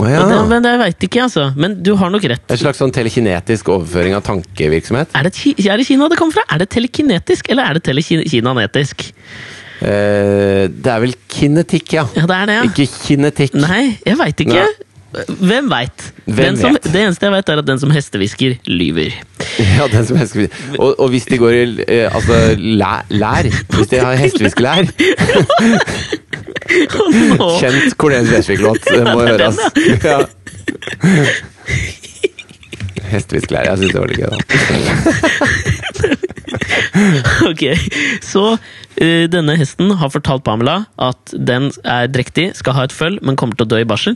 [0.00, 0.24] Å ja.
[0.26, 1.50] Det, men det veit ikke, altså.
[1.60, 2.44] Men du har nok rett.
[2.50, 5.14] En slags sånn telekinetisk overføring av tankevirksomhet?
[5.18, 6.46] Er det, er det Kina det kommer fra?
[6.50, 9.08] Er det telekinetisk, eller er det telekinanetisk?
[9.80, 12.04] Eh, det er vel kinetikk, ja.
[12.16, 12.68] Ja, det er det, ja.
[12.68, 13.56] Ikke kinetikk.
[13.60, 14.64] Nei, jeg veit ikke.
[14.66, 14.89] Nei.
[15.10, 16.04] Hvem veit?
[16.26, 19.10] Det eneste jeg vet, er at den som hestehvisker, lyver.
[19.76, 20.16] Ja, den som
[20.78, 24.84] og, og hvis de går i eh, altså, lær, lær Hvis de har hestehviskelær
[26.70, 28.86] Kjent Cornelis Vesvik-låt.
[29.08, 29.58] Må høres.
[30.04, 30.20] Ja.
[33.10, 33.66] Hestehviskelær.
[33.66, 34.38] Jeg syns det var litt gøy, da.
[37.48, 37.64] Ok,
[38.22, 43.18] så uh, denne hesten har fortalt Pamela at den er drektig, skal ha et føll,
[43.24, 44.14] men kommer til å dø i barsel.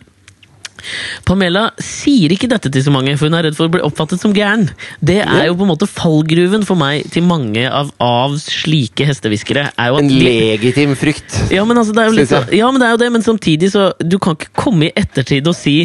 [1.29, 4.21] Pamela sier ikke dette til så mange, for hun er redd for å bli oppfattet
[4.23, 4.67] som gæren.
[5.01, 9.69] Det er jo på en måte fallgruven for meg til mange av, Avs slike hestehviskere.
[9.79, 11.39] er En legitim frykt.
[11.55, 13.23] Ja, men altså, det er jo litt så, ja, men det er jo det, men
[13.23, 15.77] samtidig så Du kan ikke komme i ettertid og si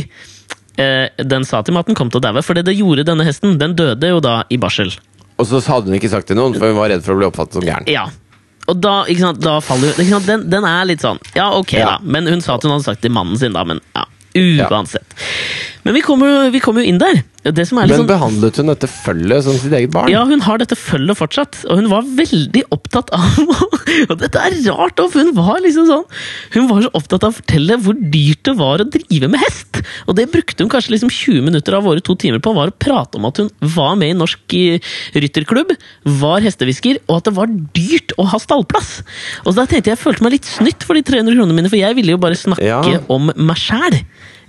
[0.80, 3.06] eh, Den sa til meg at den kom til å daue, for det det gjorde
[3.08, 3.58] denne hesten.
[3.62, 4.92] Den døde jo da i barsel.
[5.40, 7.28] Og så hadde hun ikke sagt til noen, for hun var redd for å bli
[7.30, 7.88] oppfattet som gæren.
[7.92, 8.08] Ja.
[8.70, 11.96] Og da, sant, da faller hun den, den er litt sånn Ja, ok, Ja.
[11.96, 11.98] da.
[12.04, 13.64] Men hun sa at hun hadde sagt til mannen sin, da.
[13.66, 14.04] Men ja,
[14.36, 15.16] uansett.
[15.84, 17.24] Men vi kommer, vi kommer jo inn der.
[17.46, 20.10] Men sånn behandlet hun dette følget som sitt eget barn?
[20.12, 23.40] Ja, hun har dette følget fortsatt, og hun var veldig opptatt av
[24.12, 26.04] Og dette er rart, for hun var liksom sånn
[26.58, 29.80] Hun var så opptatt av å fortelle hvor dyrt det var å drive med hest!
[30.10, 32.76] Og det brukte hun kanskje liksom 20 minutter av våre to timer på, var å
[32.76, 35.72] prate om at hun var med i Norsk eh, Rytterklubb,
[36.20, 39.00] var hestehvisker, og at det var dyrt å ha stallplass!
[39.46, 41.80] Og da tenkte jeg jeg følte meg litt snytt for de 300 kronene mine, for
[41.80, 43.00] jeg ville jo bare snakke Ja.
[43.12, 44.02] om meg sjæl.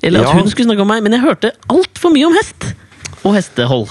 [0.03, 0.33] Eller at Ja.
[0.41, 2.75] hun skulle snakke om meg, men jeg hørte altfor mye om hest!
[3.25, 3.89] Og hestehold.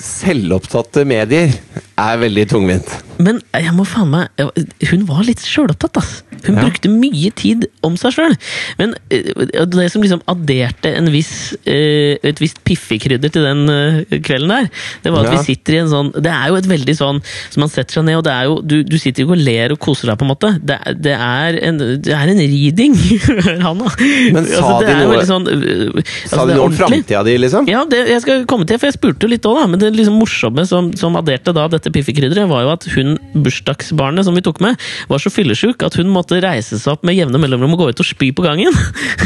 [0.00, 1.52] Selvopptatte medier
[2.00, 2.88] er veldig tungvint.
[3.20, 6.22] Men jeg må faen meg jeg- Hun var litt sjølopptatt, ass.
[6.46, 6.62] Hun Ja.
[6.64, 8.34] brukte mye tid om seg sjøl.
[8.78, 9.32] Men eh,
[9.66, 14.70] det som liksom adderte en viss, eh, et visst piffekrydder til den eh, kvelden der,
[15.04, 15.38] det var at Ja.
[15.38, 18.04] vi sitter i en sånn Det er jo et veldig sånn Så man setter seg
[18.04, 20.24] ned, og det er jo Du, du sitter jo og ler og koser deg, på
[20.26, 20.50] en måte.
[20.64, 22.94] Det, det er en Det er en reading,
[23.66, 23.90] Hanna.
[24.32, 27.68] Men sa altså, de noe- sånn altså, Sa de noe om framtida di, liksom?
[27.70, 29.66] Ja, det, jeg skal komme til, for jeg spurte jo litt òg, da.
[29.70, 34.24] Men det liksom morsomme som, som adderte da dette piffekrydderet, var jo at hun, bursdagsbarnet
[34.26, 34.78] som vi tok med,
[35.10, 38.02] var så fyllesyk at hun måtte reise seg opp med jevne mellomrom og gå ut
[38.02, 38.74] og spy på gangen.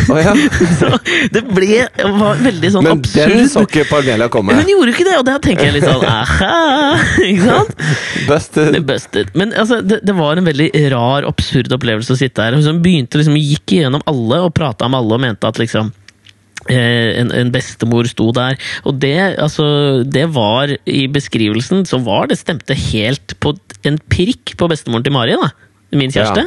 [0.08, 0.34] Oh, ja.
[0.80, 0.90] så
[1.34, 1.84] det ble
[2.18, 4.56] var veldig sånn Men den så ikke Parmela komme.
[4.56, 6.52] Hun gjorde ikke det, og da tenker jeg litt sånn aha!
[7.24, 7.84] Ikke sant?
[8.28, 8.78] Busted.
[8.88, 9.34] Busted.
[9.38, 12.56] Men altså, det, det var en veldig rar, absurd opplevelse å sitte her.
[12.56, 15.92] Hun begynte liksom, gikk igjennom alle og prata med alle og mente at liksom
[16.70, 18.58] eh, en, en bestemor sto der.
[18.88, 19.66] Og det, altså,
[20.04, 25.14] det var i beskrivelsen så var det stemte helt på en prikk på bestemoren til
[25.16, 25.38] Mari.
[25.40, 25.52] da
[25.98, 26.44] Min kjæreste.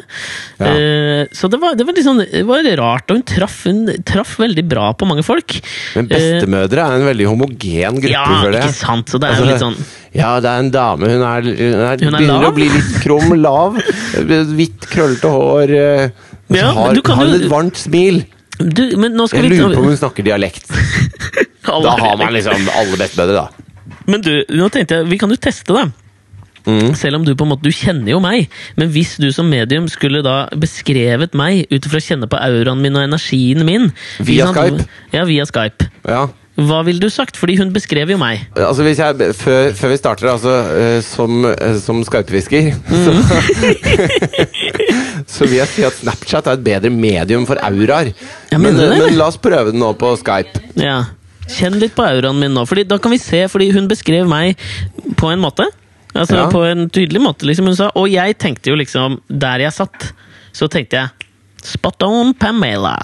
[0.60, 0.66] Ja.
[0.66, 0.72] Ja.
[0.74, 4.36] Eh, så det var, det, var sånn, det var rart, og hun traff, hun traff
[4.42, 5.58] veldig bra på mange folk.
[5.96, 8.72] Men bestemødre er en veldig homogen gruppe, Ja, føler jeg.
[8.74, 9.10] ikke sant?
[9.14, 9.78] Så det er Altså, litt sånn
[10.18, 11.12] Ja, det er en dame.
[11.12, 12.50] Hun er, hun er, Hun er begynner lav?
[12.52, 13.78] å bli litt krum, lav.
[14.58, 15.76] Hvitt, krøllete hår.
[16.48, 18.24] Hun så Ja, har, har jo- et varmt smil.
[18.58, 20.66] du, Jeg vi lurer på om hun snakker dialekt.
[21.68, 23.50] Da har man liksom alle bestemødre, da.
[24.08, 25.90] Men du, nå tenkte jeg, vi kan jo teste det.
[26.68, 26.92] Mm.
[27.00, 29.88] Selv om du på en måte, du kjenner jo meg, men hvis du som medium
[29.92, 33.88] skulle da beskrevet meg ut ifra å kjenne på auraen min og energien min
[34.20, 34.50] Via?
[34.52, 34.84] Skype?
[35.16, 35.88] Ja, via Skype.
[36.08, 36.28] Ja.
[36.58, 37.38] Hva ville du sagt?
[37.38, 38.48] Fordi hun beskrev jo meg.
[38.58, 43.14] Altså hvis jeg, før, før vi starter, altså eh, som, uh, som skarpfisker så,
[45.36, 48.10] så vil jeg si at Snapchat er et bedre medium for auraer.
[48.50, 50.66] Ja, men, mener men la oss prøve den nå på Skype.
[50.82, 51.04] Ja.
[51.48, 54.58] Kjenn litt på auraen min nå, Fordi da kan vi se, fordi hun beskrev meg
[55.16, 55.70] på en måte.
[56.18, 56.48] Altså Ja.
[56.52, 57.66] På en tydelig måte, liksom.
[57.70, 60.12] Hun sa, og jeg tenkte jo liksom, der jeg satt,
[60.54, 61.10] så tenkte jeg
[61.68, 62.96] Spot on Pamela.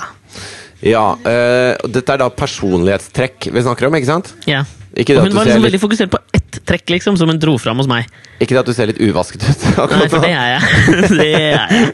[0.83, 4.33] Ja, og Dette er da personlighetstrekk vi snakker om, ikke sant?
[4.49, 4.63] Ja.
[4.95, 7.39] Ikke Og hun du var liksom litt- veldig fokusert på ett trekk, liksom, som hun
[7.41, 8.05] dro fram hos meg.
[8.39, 9.63] Ikke det at du ser litt uvasket ut.
[9.89, 10.61] Nei, for det er jeg.
[11.17, 11.93] det er jeg.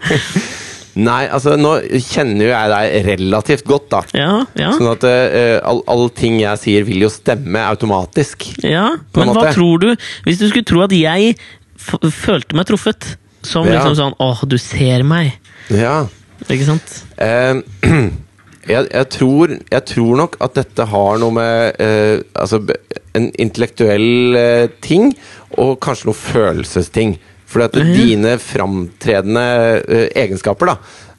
[0.98, 4.00] Nei, altså nå kjenner jo jeg deg relativt godt, da.
[4.18, 4.72] Ja, ja.
[4.76, 8.48] Sånn at uh, all, alle ting jeg sier vil jo stemme automatisk.
[8.66, 8.88] ja.
[9.16, 9.90] Men hva tror du
[10.26, 11.36] Hvis du skulle tro at jeg
[11.80, 13.14] følte meg truffet
[13.46, 13.78] som Ja.
[13.78, 15.38] liksom sånn Åh, du ser meg.
[15.72, 16.08] Ja.
[16.50, 16.98] Ikke sant?
[17.16, 17.62] Uh,
[18.74, 22.64] jeg, jeg, tror, jeg tror nok at dette har noe med uh, altså,
[23.16, 25.14] en intellektuell ting,
[25.58, 27.18] og kanskje noe følelsesting.
[27.50, 27.94] Fordi at Mhm.
[27.98, 29.46] dine framtredende
[29.90, 30.76] uh, egenskaper da,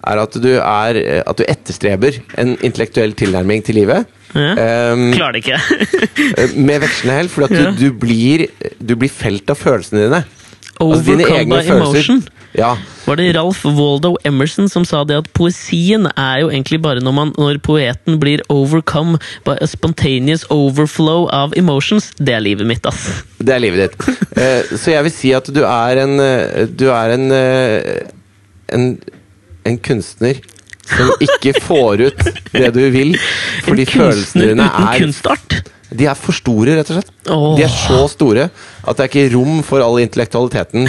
[0.06, 4.06] er at du, er eh, at du etterstreber en intellektuell tilnærming til livet.
[4.32, 4.92] Ja.
[4.94, 5.58] Um, Klarer det ikke.
[6.38, 7.70] eh, med vekslende hell, fordi at Ja.
[7.74, 8.46] du, du, blir,
[8.80, 10.22] du blir felt av følelsene dine.
[10.80, 11.80] Altså, dine Overcome by følelser.
[11.82, 12.22] emotion.
[12.56, 12.72] Ja,
[13.06, 17.12] Var det Ralph Waldo Emerson som sa det at poesien er jo egentlig bare når,
[17.14, 22.08] man, når poeten blir overcome by a spontaneous overflow of emotions?
[22.18, 23.22] Det er livet mitt, ass.
[23.38, 24.18] Det er livet ditt.
[24.40, 28.08] Eh, så jeg vil si at du er en eh, Du er en eh,
[28.70, 28.94] en,
[29.66, 30.38] en kunstner
[30.90, 32.20] som ikke får ut
[32.54, 33.16] det du vil,
[33.66, 35.56] fordi en følelsene dine er kunstart.
[35.90, 37.10] De er for store, rett og slett.
[37.30, 37.48] Oh.
[37.58, 40.86] De er så store at det er ikke rom for all intellektualiteten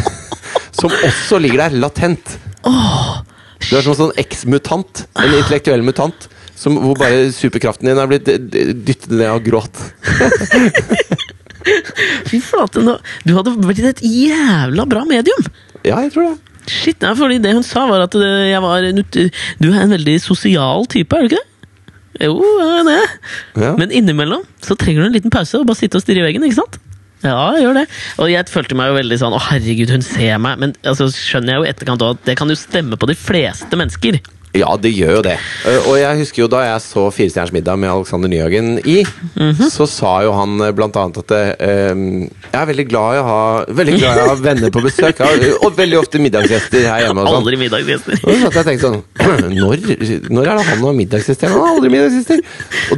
[0.78, 2.38] som også ligger der, latent.
[2.64, 5.04] Du er som en sånn eksmutant.
[5.20, 6.28] En intellektuell mutant.
[6.56, 9.80] Som, hvor bare superkraften din er blitt dyttet ned av gråt.
[12.28, 12.82] Fy flate,
[13.24, 15.48] du hadde blitt et jævla bra medium!
[15.84, 16.54] Ja, jeg tror det.
[16.70, 19.92] Shit, nei, fordi Det hun sa, var at eh, jeg var en Du er en
[19.92, 21.50] veldig sosial type, er du ikke det?
[22.24, 22.98] Jo, jeg er det.
[23.58, 23.72] Ja.
[23.76, 26.44] Men innimellom så trenger du en liten pause og bare sitte og stirre i veggen.
[26.46, 26.78] ikke sant?
[27.24, 27.84] Ja, jeg gjør det.
[28.20, 30.60] Og jeg følte meg jo veldig sånn Å, herregud, hun ser meg.
[30.60, 33.80] Men altså, skjønner jeg jo etterkant også at det kan jo stemme på de fleste
[33.80, 34.20] mennesker.
[34.54, 35.34] Ja, det gjør jo det.
[35.66, 39.00] Eh, Og jeg husker jo da jeg så Firestjerners middag med Alexander Nyhagen i,
[39.34, 39.66] Mhm.
[39.70, 43.24] så sa jo han eh, blant annet at eh, jeg er veldig glad i å
[43.26, 45.20] ha Veldig glad i å ha venner på besøk.
[45.64, 47.24] Og veldig ofte middagsgjester her hjemme.
[47.24, 47.40] og sånn.
[47.42, 48.20] Aldri middagsgjester.
[48.22, 49.02] Og så jeg tenkte sånn
[49.60, 49.84] når,
[50.30, 51.48] når er det han har middagsgjester?
[51.50, 52.44] Han har aldri middagsgjester!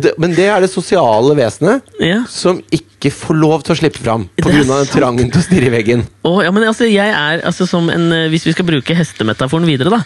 [0.05, 2.21] Det, men det er det sosiale vesenet Ja.
[2.29, 4.79] som ikke får lov til å slippe fram Det pga.
[4.89, 6.07] trangen til å stirre i veggen.
[6.25, 9.69] Oh, ja, men altså, jeg er altså som en eh, Hvis vi skal bruke hestemetaforen
[9.69, 10.01] videre, da,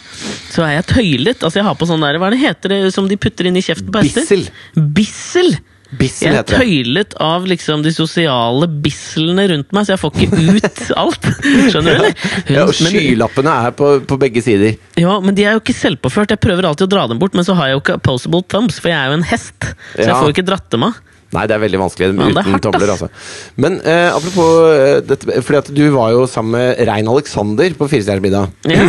[0.50, 1.42] så er jeg tøylet.
[1.46, 3.56] Altså, jeg har på sånn der Hva er det heter det som de putter inn
[3.56, 4.26] i kjeften på hester?
[4.26, 4.46] Bissel.
[4.74, 5.52] Bissel!
[5.90, 10.38] Bissel Jeg er tøylet av liksom de sosiale bisslene rundt meg, så jeg får ikke
[10.54, 11.26] ut alt.
[11.42, 12.14] Skjønner du, eller?
[12.54, 14.76] Ja, og skylappene er på, på begge sider.
[15.00, 16.30] ja, men de er jo ikke selvpåført.
[16.30, 18.78] Jeg prøver alltid å dra dem bort, men så har jeg jo ikke opposable thumbs,
[18.78, 19.66] for jeg er jo en hest.
[19.96, 21.00] Så jeg får jo ikke dratt dem av.
[21.30, 22.90] Nei, det er veldig vanskelig uten hardt, tomler.
[22.96, 23.08] altså.
[23.62, 27.86] Men eh, apropos eh, dette, fordi at du var jo sammen med Rein Alexander på
[27.92, 28.50] Firestjerners middag.
[28.66, 28.88] Ja.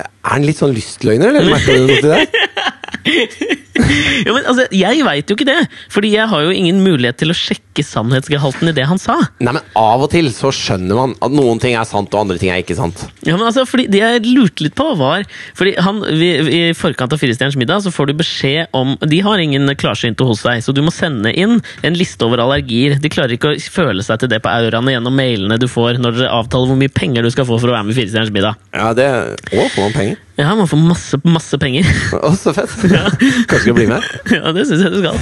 [0.00, 3.58] Er han litt sånn lystløgner, eller merker du noe til det?
[4.26, 5.58] Jo, men altså, Jeg veit jo ikke det,
[5.92, 9.16] Fordi jeg har jo ingen mulighet til å sjekke sannhetsgehalten i det han sa.
[9.40, 12.36] Nei, men av og til så skjønner man at noen ting er sant, og andre
[12.40, 13.04] ting er ikke sant.
[13.24, 15.24] Ja, men altså, fordi Det jeg lurte litt på, var
[15.58, 19.42] Fordi han, vi, I forkant av Firestjerners middag så får du beskjed om De har
[19.42, 22.98] ingen klarsynte hos deg, så du må sende inn en liste over allergier.
[23.00, 26.18] De klarer ikke å føle seg til det på auraene gjennom mailene du får når
[26.18, 28.58] dere avtaler hvor mye penger du skal få for å være med i Firestjerners middag.
[28.76, 30.18] Ja, det Å, får man penger?
[30.40, 31.86] Ja, man får masse, masse penger.
[32.16, 32.72] Å, så fett!
[32.80, 34.04] Kanskje skal bli med?
[34.32, 35.18] ja, det syns jeg du skal.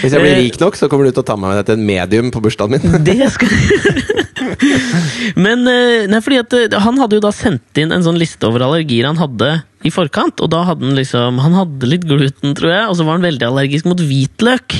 [0.00, 1.76] Hvis jeg blir Eh, rik nok, så kommer du til å ta med deg til
[1.78, 2.98] en medium på bursdagen min.
[3.06, 3.52] Det skal
[5.46, 8.48] Men eh, nei, fordi at eh, han hadde jo da sendt inn en sånn liste
[8.48, 9.50] over allergier han hadde
[9.86, 10.40] i forkant.
[10.44, 13.26] Og da hadde han liksom Han hadde litt gluten, tror jeg, og så var han
[13.26, 14.78] veldig allergisk mot hvitløk.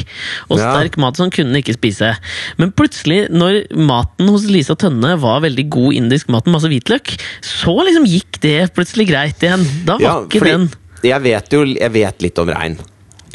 [0.50, 0.72] Og Ja.
[0.74, 2.16] sterk mat som han kunne ikke spise.
[2.58, 7.16] Men plutselig, når maten hos Lisa Tønne var veldig god indisk mat med masse hvitløk,
[7.42, 9.64] så liksom gikk det plutselig greit igjen.
[9.86, 10.68] Da var Ja, ikke den
[11.06, 12.78] jeg vet jo jeg vet litt om Rein.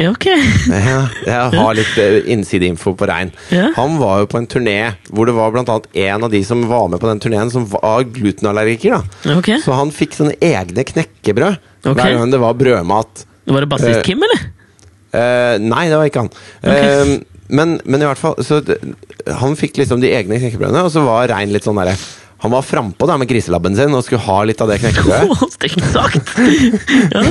[0.02, 0.28] Ja, ok.
[0.92, 3.32] Ja, jeg har litt eh, innsideinfo på Rein.
[3.54, 3.70] Ja.
[3.78, 4.78] Han var jo på en turné
[5.12, 8.08] hvor det var annet en av de som var med på den turneen, som var
[8.10, 8.98] glutenallergiker.
[8.98, 9.62] da Okay.
[9.64, 11.94] Så han fikk sånne egne knekkebrød okay.
[11.94, 13.26] hver gang det var brødmat.
[13.52, 14.42] Var det bassist uh, Kim, eller?
[15.12, 16.34] Uh, nei, det var ikke han.
[16.64, 17.14] Eh,
[17.52, 18.62] men, men i hvert fall så
[19.42, 21.98] Han fikk liksom de egne knekkebrødene, og så var Rein litt sånn derre
[22.42, 25.48] Han var frampå med griselabben sin og skulle ha litt av det knekkebrødet.
[25.58, 26.36] Stygt sagt!
[27.12, 27.22] Ja.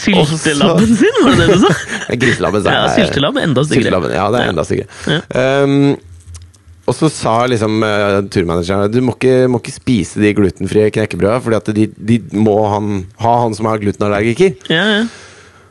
[0.00, 1.72] Syltelabben sin, var det det du sa?
[2.16, 3.98] Griselabben Ja, syltelabb er enda styggere.
[4.14, 4.88] Ja, det er enda styggere.
[5.12, 5.18] Ja.
[5.62, 5.92] Um,
[6.88, 11.42] og så sa liksom uh, turmanageren du må ikke, må ikke spise de glutenfrie knekkebrødene,
[11.44, 14.56] Fordi de, de må han, ha han som er glutenallergiker.
[14.72, 15.04] Ja, ja.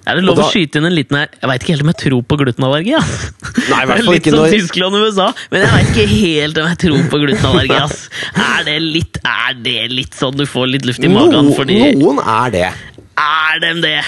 [0.07, 1.89] Er det lov da, å skyte inn en liten her Jeg veit ikke helt om
[1.91, 2.93] jeg tror på glutenallergi.
[2.97, 3.17] ass.
[3.69, 6.07] Nei, i hvert er fall litt som når- Tyskland og USA, men jeg veit ikke
[6.13, 7.81] helt om jeg tror på glutenallergi.
[7.85, 7.99] ass.
[8.45, 11.77] Er det litt Er det litt sånn du får litt luft i magen No, fordi
[11.99, 12.65] noen er det.
[13.19, 13.99] Er dem det?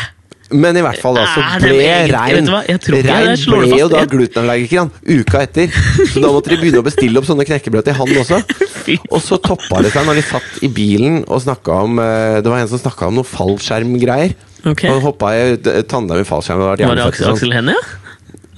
[0.51, 1.77] Men i hvert fall da, så ble
[2.11, 5.71] Rein Rein ble jo da glutenallergiker uka etter.
[6.11, 8.41] Så da måtte de begynne å bestille opp sånne knekkebrød til han også.
[9.13, 12.51] Og så toppa det seg når de satt i bilen og snakka om eh, Det
[12.51, 14.35] var en som snakka om noe fallskjermgreier.
[14.65, 14.83] Ok.
[14.85, 16.59] Han hoppa i d- tandem i fallskjerm.
[16.61, 17.31] Var det Aksel.
[17.31, 17.97] Aksel Hennie, ja?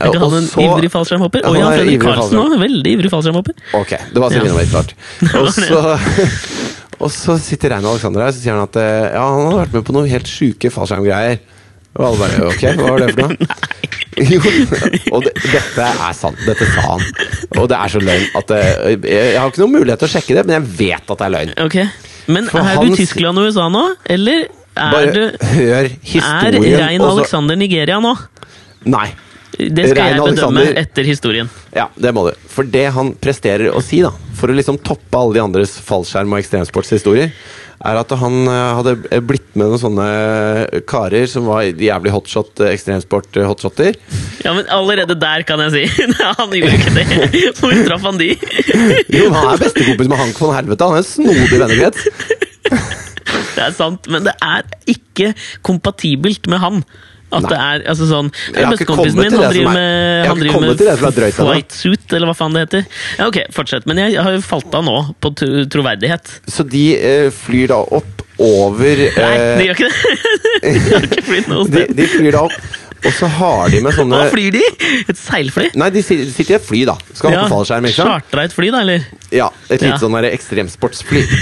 [0.04, 1.46] Ja, Er ikke og han en så- ivrig fallskjermhopper?
[1.48, 3.54] Og Jan Fredrik Karlsen òg, veldig ivrig fallskjermhopper.
[3.80, 4.94] Ok, det var Celine Wade, klart.
[5.40, 6.00] Og så,
[7.04, 9.78] og så sitter Rein Alexander her og sier han at eh, ja, han hadde vært
[9.78, 11.40] med på noen helt sjuke fallskjermgreier.
[11.94, 13.38] Og alle bare ok, hva var det for noe?
[14.34, 14.38] Jo,
[15.16, 16.38] og det, dette er sant.
[16.46, 17.02] Dette sa han.
[17.58, 18.60] Og det er så løgn at det,
[19.10, 21.34] Jeg har ikke noen mulighet til å sjekke det, men jeg vet at det er
[21.34, 21.54] løgn.
[21.64, 21.78] Ok,
[22.34, 23.82] Men For er du i Tyskland og USA nå,
[24.14, 24.46] eller
[24.76, 25.22] er Bare du
[25.54, 26.58] hør Er.
[26.82, 28.16] Rein Alexander Nigeria nå?
[28.90, 29.10] Nei.
[29.54, 31.50] Det skal Rein jeg bedømme Alexander- etter historien.
[31.78, 32.34] Ja, det må du.
[32.50, 36.34] For det han presterer å si, da, for å liksom toppe alle de andres fallskjerm-
[36.34, 37.30] og ekstremsportshistorier,
[37.84, 40.04] er at han eh, hadde blitt med noen sånne
[40.88, 43.98] karer som var jævlig hotshot eh, ekstremsport-hotshotter.
[44.46, 46.06] Ja, men Allerede der kan jeg si
[46.40, 47.44] Han gjorde ikke det!
[47.60, 48.30] Hvor traff han de?
[49.14, 50.88] Jo, han er bestekompis med Hank von Helvete.
[50.88, 52.08] Han er en snodig vennekrets.
[53.56, 55.34] Det er sant, men det er ikke
[55.66, 56.84] kompatibelt med han.
[57.34, 57.50] At Nei.
[57.50, 61.34] det er altså sånn Bestekompisen min, han driver er- med, han driver er med drøyt
[61.40, 62.84] flight suit, eller hva faen det heter.
[63.18, 63.88] Ja, ok, fortsett.
[63.90, 66.36] Men jeg har jo falt av nå, på tro- troverdighet.
[66.46, 70.30] Så de uh, flyr da opp over Nei, eh, de gjør ikke det!
[70.64, 72.54] De har ikke flydd noe de, de flyr da opp,
[73.06, 74.64] og så har de med sånne Hva flyr de?
[75.12, 75.70] Et seilfly?
[75.80, 76.96] Nei, de sitter i et fly, da.
[77.14, 78.10] Skal hoppe fallskjerm, ikke sant?
[78.14, 79.00] Chartra et fly, da, eller?
[79.34, 80.00] Ja, et lite Ja.
[80.02, 81.24] sånn ekstremsportsfly.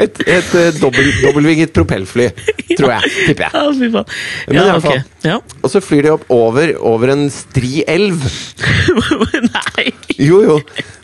[0.00, 2.28] et et eh, dobbeltvinget propellfly,
[2.76, 3.10] tror jeg.
[3.28, 3.52] Tipper jeg.
[3.54, 4.06] Ja, fy faen.
[4.48, 4.82] Men Ja, hvert ok.
[4.90, 5.02] fall.
[5.26, 5.36] Ja.
[5.62, 8.22] Og så flyr de opp over, over en stri elv.
[9.56, 9.86] Nei!
[10.22, 10.56] Jo, jo.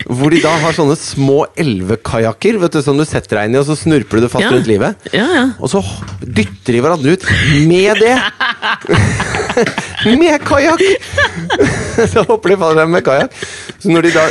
[0.07, 3.77] Hvor de da har sånne små elvekajakker som du setter deg inn i, og så
[3.79, 4.51] snurper du det fast Ja.
[4.55, 4.93] rundt livet.
[5.15, 5.45] Ja, ja.
[5.63, 5.83] Og så
[6.23, 7.25] dytter de hverandre ut
[7.69, 8.17] med det!
[10.19, 10.83] med kajakk!
[12.13, 13.37] så hopper de fallskjerm med kajakk.
[13.83, 14.25] Så når de da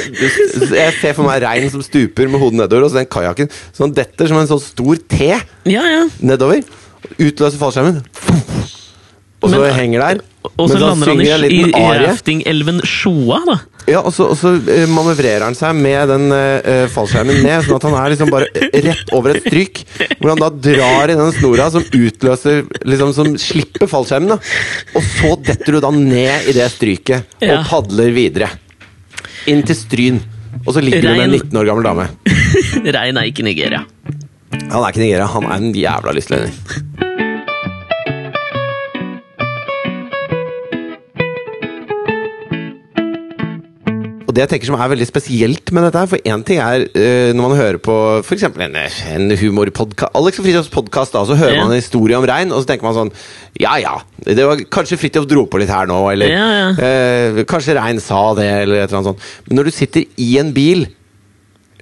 [0.77, 3.95] Jeg ser for meg rein som stuper med hodet nedover, og så den kajakken sånn
[3.97, 6.03] detter som en sånn stor T ja, ja.
[6.23, 6.63] nedover.
[7.17, 8.01] Utløser fallskjermen.
[9.41, 10.21] Og så Men- henger der.
[10.57, 13.59] Og så lander han i, i, raftingelven Sjoa, da.
[13.89, 17.79] Ja, og så, og så eh, manøvrerer han seg med den uh, fallskjermen ned, sånn
[17.79, 18.49] at han er liksom bare
[18.85, 19.81] rett over et stryk.
[20.19, 24.35] Hvor han da drar i den snora som utløser Liksom som slipper fallskjermen.
[24.35, 24.37] da
[24.99, 27.57] Og så detter du da ned i det stryket Ja.
[27.59, 28.51] og padler videre.
[29.49, 30.21] Inn til Stryn.
[30.65, 32.07] Og så ligger du med en 19 år gammel dame.
[32.95, 33.81] Rein er ikke Nigeria.
[34.51, 36.53] Han er ikke Nigeria, han er en jævla lystlending.
[44.31, 46.85] Og det jeg tenker som er veldig spesielt med dette her, for én ting er
[46.87, 48.45] uh, når man hører på f.eks.
[48.47, 51.65] en, en humorpodkast Alex og Fridtjofs podkast, så hører Ja.
[51.65, 53.11] man en historie om rein, og så tenker man sånn
[53.59, 56.69] Ja ja, det var kanskje Fridtjof dro på litt her nå, eller Ja, ja.
[56.79, 59.27] Uh, kanskje rein sa det, eller et eller annet sånt.
[59.49, 60.87] Men når du sitter i en bil,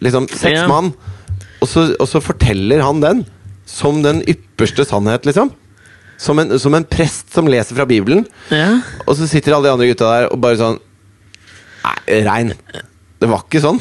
[0.02, 0.90] liksom seks mann,
[1.62, 3.26] og så, og så forteller han den
[3.70, 5.54] som den ypperste sannhet, liksom.
[6.20, 8.26] Som en, som en prest som leser fra Bibelen.
[8.50, 8.80] Ja.
[9.06, 10.80] Og så sitter alle de andre gutta der og bare sånn
[11.84, 12.54] Nei, rein.
[13.20, 13.80] Det var ikke sånn.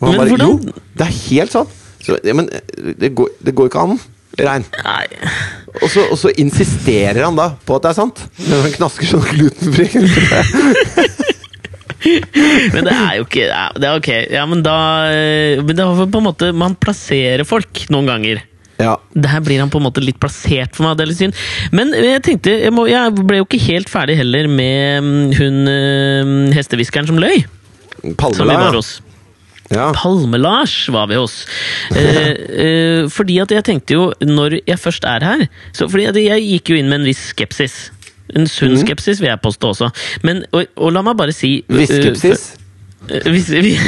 [0.00, 1.68] Men bare hvordan- Jo, det er helt sånn.
[2.06, 2.48] Så, ja, men
[3.00, 3.98] det går, det går ikke an.
[4.38, 4.64] Rein.
[4.84, 5.06] Nei.
[5.80, 8.20] Og så, og så insisterer han da på at det er sant.
[8.44, 9.86] Men han knasker sånn glutenfri.
[12.74, 13.46] Men det er jo ikke
[13.80, 14.08] Det er ok.
[14.30, 14.74] Ja, men da
[15.10, 18.42] eh, Men det er på en måte Man plasserer folk noen ganger.
[18.82, 18.96] Ja.
[19.14, 20.98] Der blir han på en måte litt plassert for meg.
[20.98, 21.42] Det er litt synd.
[21.72, 25.72] Men jeg tenkte Jeg, må, jeg ble jo ikke helt ferdig heller med mm, hun
[25.72, 27.44] øh, hestehviskeren som løy.
[28.02, 28.58] Som vi Palmela.
[28.60, 28.80] var ja.
[28.80, 28.96] hos.
[29.72, 29.88] Ja.
[29.96, 31.46] Palme-Lars var vi hos.
[31.90, 32.30] Eh,
[32.66, 36.44] eh, fordi at jeg tenkte jo, når jeg først er her så Fordi at jeg
[36.44, 37.90] gikk jo inn med en viss skepsis.
[38.36, 38.82] En sunn mm.
[38.84, 39.90] skepsis, vil jeg påstå også.
[40.26, 42.48] Men, og, og la meg bare si Viss skepsis?
[42.54, 42.65] eh,
[43.06, 43.76] hvis vi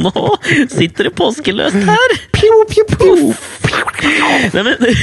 [0.00, 0.12] Nå
[0.70, 2.10] sitter det påskeløst her!
[2.34, 3.16] Piu, piu, piu.
[4.54, 4.94] Nei, men, nei,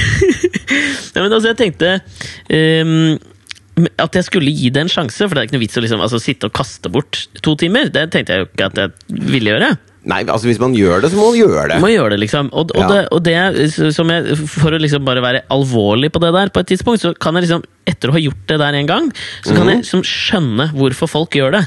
[1.20, 1.88] men altså, jeg tenkte
[2.52, 3.18] um,
[4.00, 6.00] at jeg skulle gi det en sjanse, for det er ikke noe vits å liksom,
[6.04, 7.84] altså, sitte og kaste bort to timer.
[7.94, 8.88] Det tenkte jeg jo ikke at jeg
[9.34, 9.70] ville gjøre.
[10.08, 11.78] Nei, altså hvis man gjør det, så må man gjøre det.
[11.82, 12.44] Må gjøre det, liksom.
[12.56, 12.86] Og, og, Ja.
[12.88, 13.38] det, og det
[13.94, 17.08] som jeg, For å liksom bare være alvorlig på det der, på et tidspunkt, så
[17.18, 19.10] kan jeg liksom etter å ha gjort det der en gang,
[19.42, 21.64] så kan jeg liksom skjønne hvorfor folk gjør det.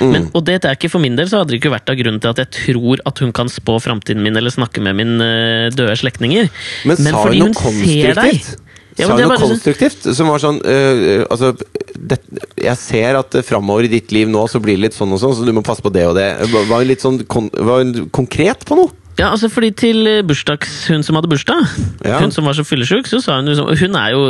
[0.00, 2.20] Men, og det er ikke For min del så hadde det ikke vært av grunnen
[2.22, 5.72] til at jeg tror at hun kan spå framtiden min eller snakke med mine uh,
[5.74, 6.46] døde slektninger.
[6.86, 8.54] Men, hun fordi hun ser deg.
[8.94, 10.06] Ja, sa hun noe sånn- konstruktivt?
[10.14, 11.50] Som var sånn øh, Altså,
[11.98, 12.20] det,
[12.62, 15.34] jeg ser at framover i ditt liv nå så blir det litt sånn og sånn,
[15.34, 16.28] så du må passe på det og det.
[16.52, 18.94] Var var hun litt sånn kon, var hun konkret på noe?
[19.18, 21.60] Ja, altså fordi til eh, bursdags, hun som hadde bursdag,
[22.04, 22.18] Ja.
[22.18, 24.22] hun som var så fyllesyk, så sa hun liksom Hun er jo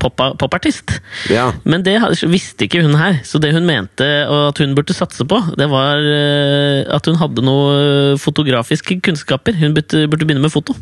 [0.00, 1.30] popartist, pop-.
[1.32, 1.46] Ja.
[1.64, 1.96] Men det
[2.28, 5.96] visste ikke hun her, så det hun mente at hun burde satse på, det var
[5.96, 9.56] eh, at hun hadde noe fotografiske kunnskaper.
[9.56, 10.76] Hun burde, burde begynne med foto.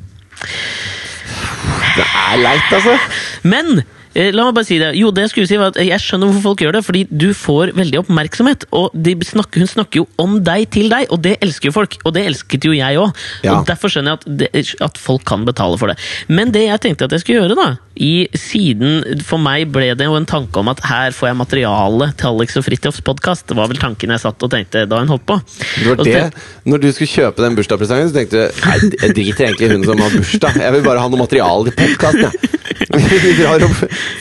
[1.97, 2.99] Det er leit, altså.
[3.47, 4.92] Men eh, la meg bare si det.
[4.98, 7.28] Jo, det jeg skulle si var at jeg skjønner hvorfor folk gjør det, fordi du
[7.36, 8.68] får veldig oppmerksomhet.
[8.76, 11.98] Og de snakker, hun snakker jo om deg til deg, og det elsker jo folk.
[12.04, 13.26] Og det elsket jo jeg òg.
[13.46, 13.58] Ja.
[13.58, 15.98] Og derfor skjønner jeg at, det, at folk kan betale for det.
[16.32, 20.06] Men det jeg tenkte at jeg skulle gjøre, da i siden For meg ble det
[20.08, 23.46] jo en tanke om at her får jeg materiale til Alex og Fridtjofs podkast.
[23.48, 25.38] Det var vel tanken jeg satt og tenkte da hun holdt på.
[25.78, 26.24] Det var det.
[26.68, 29.86] Når du skulle kjøpe den bursdagspresangen, så tenkte du Nei, jeg driter egentlig i hun
[29.86, 30.60] som har bursdag.
[30.66, 32.52] Jeg vil bare ha noe materiale til podkasten, jeg.
[33.26, 33.62] Vi drar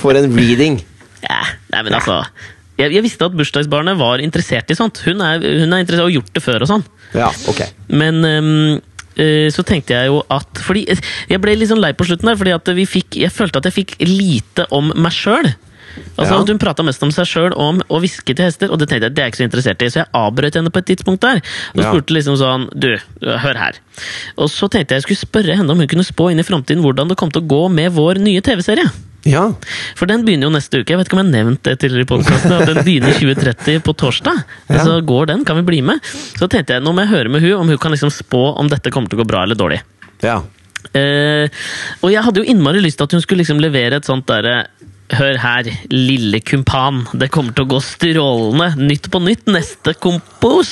[0.02, 0.82] får en reading.
[1.26, 1.42] Ja,
[1.74, 2.22] nei, men altså
[2.76, 5.00] jeg, jeg visste at bursdagsbarnet var interessert i sånt.
[5.08, 6.84] Hun er, hun er interessert og har gjort det før og sånn.
[7.16, 7.62] Ja, ok.
[7.88, 8.50] Men um,
[9.16, 12.40] uh, så tenkte jeg jo at Fordi jeg ble litt sånn lei på slutten der,
[12.40, 15.54] fordi at vi fikk, jeg følte at jeg fikk lite om meg sjøl.
[16.18, 16.44] Altså, Ja.
[16.44, 19.24] Hun prata mest om seg sjøl og hviske til hester, og det tenkte jeg det
[19.24, 19.88] er ikke så interessert i.
[19.94, 21.88] Så jeg avbrøt henne på et tidspunkt der og Ja.
[21.94, 22.92] spurte liksom sånn Du,
[23.24, 23.80] hør her.
[24.36, 26.84] Og så tenkte jeg jeg skulle spørre henne om hun kunne spå inn i framtiden
[26.84, 28.92] hvordan det kom til å gå med vår nye TV-serie.
[29.26, 29.46] Ja.
[29.98, 30.94] For den begynner jo neste uke.
[30.94, 32.54] Jeg vet ikke om jeg har nevnt det tidligere i podkasten.
[32.70, 34.44] Den begynner 2030 på torsdag.
[34.70, 34.84] Ja.
[34.86, 36.04] Så går den, kan vi bli med?
[36.38, 38.70] Så tenkte jeg, nå må jeg høre med hun om hun kan liksom spå om
[38.70, 39.82] dette kommer til å gå bra eller dårlig.
[40.26, 40.42] ja.
[40.96, 41.50] Uh,
[42.06, 44.68] og jeg hadde jo innmari lyst til at hun skulle liksom levere et sånt derre
[45.14, 47.04] Hør her, lille kumpan.
[47.14, 48.72] Det kommer til å gå strålende.
[48.90, 49.44] Nytt på nytt.
[49.54, 50.72] Neste kompos.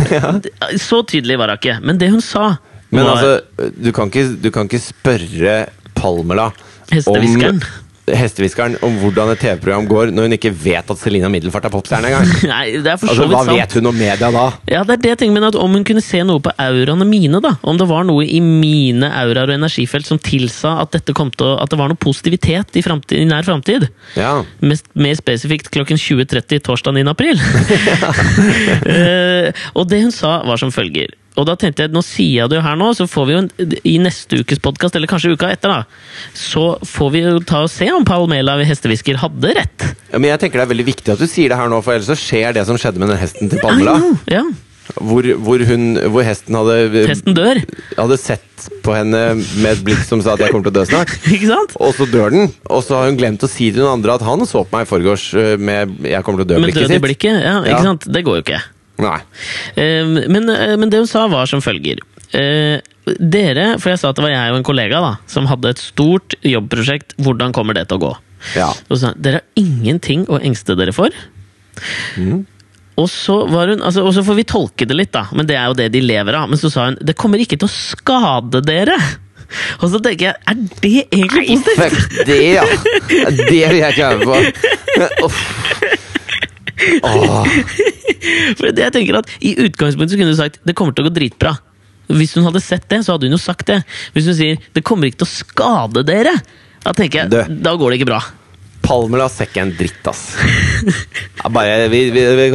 [0.88, 1.76] Så tydelig var hun ikke.
[1.86, 2.56] Men det hun sa
[2.90, 5.54] Men var altså, du kan ikke, du kan ikke spørre
[5.94, 6.48] Palmela
[6.92, 7.62] Hestehviskeren.
[8.04, 12.10] Hestehviskeren om hvordan et TV-program går, når hun ikke vet at Selina Middelfart er popstjerne
[12.10, 12.32] engang.
[12.52, 13.62] Nei, det er for Altså, så hva altså, sant.
[13.62, 14.42] vet hun om media da?
[14.68, 17.40] Ja, det er det jeg tenker, at Om hun kunne se noe på auraene mine,
[17.40, 21.32] da om det var noe i mine auraer og energifelt som tilsa at, dette kom
[21.32, 23.88] til å, at det var noe positivitet i, fremtid, i nær framtid.
[24.20, 24.36] Ja.
[24.60, 27.08] Mest, mer spesifikt klokken 20.30 torsdag 9.
[27.08, 27.40] april.
[28.84, 31.16] uh, og det hun sa, var som følger.
[31.36, 33.40] Og da tenkte jeg, nå sier jeg det jo her nå, så får vi jo
[33.90, 37.72] i neste ukes podkast, eller kanskje uka etter, da, så får vi jo ta og
[37.72, 39.88] se om Palmela hestehvisker hadde rett.
[40.12, 41.96] ja, Men jeg tenker det er veldig viktig at du sier det her nå, for
[41.96, 43.96] ellers så skjer det som skjedde med den hesten til Palmela.
[44.30, 44.44] Ja,
[45.00, 47.58] Hvor, hvor, hun, hvor hesten hadde, Hesten dør,
[47.96, 50.84] hadde sett på henne med et blikk som sa at 'jeg kommer til å dø
[50.86, 51.16] snart'.
[51.34, 51.72] ikke sant?
[51.80, 54.22] Og så dør den, og så har hun glemt å si til noen andre at
[54.28, 56.94] han så på meg i forgårs øh, med 'jeg kommer til å dø'-blikket død i
[56.94, 57.02] sitt.
[57.02, 57.74] blikket, ja, Ja.
[57.74, 58.06] ikke sant?
[58.12, 58.60] Det går jo ikke.
[59.02, 59.18] Nei.
[59.74, 61.98] Eh, Men, eh, men det hun sa, var som følger.
[62.34, 62.80] Eh,
[63.20, 65.82] Dere, for jeg sa at det var jeg og en kollega da, som hadde et
[65.82, 67.12] stort jobbprosjekt.
[67.20, 68.12] Hvordan kommer det til å gå?
[68.56, 68.70] Ja.
[68.88, 71.12] Og så dere har ingenting å engste dere for.
[72.16, 72.44] Mm.
[73.00, 75.56] Og så, var hun, altså, og så får vi tolke det litt, da, men det
[75.58, 76.48] er jo det de lever av.
[76.48, 78.96] Men så sa hun det kommer ikke til å skade dere.
[79.82, 81.98] Og så tenker jeg, er det egentlig positivt?
[82.00, 82.64] Fuck det, ja!
[83.52, 85.26] Det vil jeg ikke være med på.
[85.28, 85.42] Uff.
[88.58, 91.08] For det jeg tenker at I utgangspunktet så kunne du sagt det kommer til å
[91.10, 91.54] gå dritbra.
[92.12, 93.80] Hvis hun hadde sett det, så hadde hun jo sagt det.
[94.16, 96.34] Hvis hun sier det kommer ikke til å skade dere,
[96.84, 97.38] da tenker jeg, Du.
[97.64, 98.20] da går det ikke bra.
[98.84, 100.34] Palmela ser ikke en dritt, ass.
[101.48, 102.48] Bare, vi, vi, vi,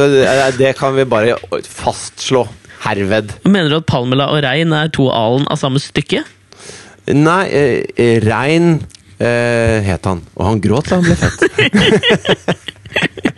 [0.60, 1.34] det kan vi bare
[1.66, 2.44] fastslå
[2.84, 3.34] herved.
[3.50, 6.22] Mener du at Palmela og Rein er to alen av samme stykke?
[7.10, 8.76] Nei, eh, Rein
[9.18, 10.22] eh, het han.
[10.38, 11.40] Og han gråt da han ble født.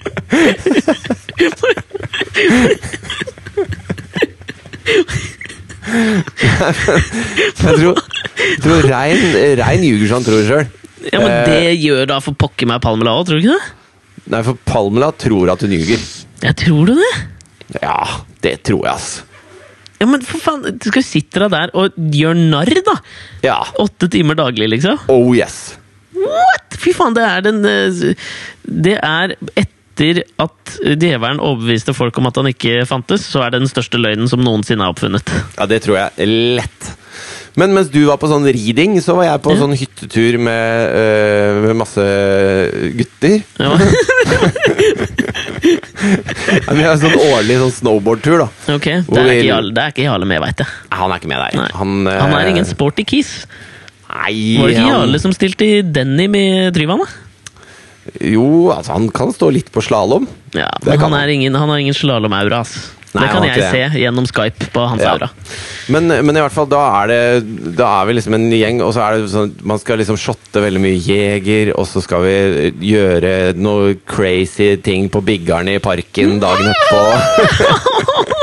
[7.62, 8.00] Jeg tror,
[8.62, 9.22] tror Rein,
[9.60, 10.70] Rein ljuger som han tror sjøl.
[11.10, 11.50] Ja, men Eh.
[11.50, 14.30] Det gjør da for pokker meg Palmela òg, tror du ikke det?
[14.32, 16.00] Nei, for Palmela tror at hun ljuger.
[16.42, 17.12] Jeg tror du det?
[17.82, 17.98] Ja,
[18.44, 19.22] det tror jeg, ass.
[20.02, 22.96] Ja, men for faen, Du skal sitte deg der og gjøre narr, da!
[23.44, 23.58] Ja.
[23.82, 24.98] Åtte timer daglig, liksom.
[25.12, 25.76] Oh yes.
[26.14, 26.78] What?!
[26.82, 28.14] Fy faen, det er den eh,
[28.62, 29.36] Det er
[29.92, 34.00] etter at djevelen overbeviste folk om at han ikke fantes, så er det den største
[34.00, 35.28] løgnen som noensinne er oppfunnet.
[35.58, 36.28] Ja, det tror jeg
[36.58, 36.92] lett.
[37.60, 39.58] Men mens du var på sånn riding, så var jeg på Ja.
[39.60, 42.06] sånn hyttetur med, øh, med masse
[42.96, 43.42] gutter.
[43.60, 43.76] Ja.
[46.02, 48.48] Ja, Vi har en sånn årlig sånn snowboardtur, da.
[48.74, 50.66] Ok, Det er ikke Jarle, er ikke Jarle med, veit jeg.
[50.98, 51.68] Han er ikke med der.
[51.78, 53.30] Han, øh, Han er ingen sporty kiss.
[54.10, 56.98] Nei, Var det ikke han- som stilte i denim i Tryvann?
[56.98, 57.06] da?
[58.20, 60.26] Jo, altså han kan stå litt på slalåm.
[60.56, 62.64] Ja, men han, er ingen, han har ingen slalåmaura.
[63.12, 65.12] det kan jeg se gjennom Skype på hans Ja.
[65.12, 65.28] aura.
[65.92, 68.92] Men, men i hvert fall, da er det Da er vi liksom en gjeng, og
[68.96, 72.36] så er det sånn Man skal liksom shotte veldig mye jeger, og så skal vi
[72.92, 77.02] gjøre noe crazy ting på Biggarn i parken dagen etterpå.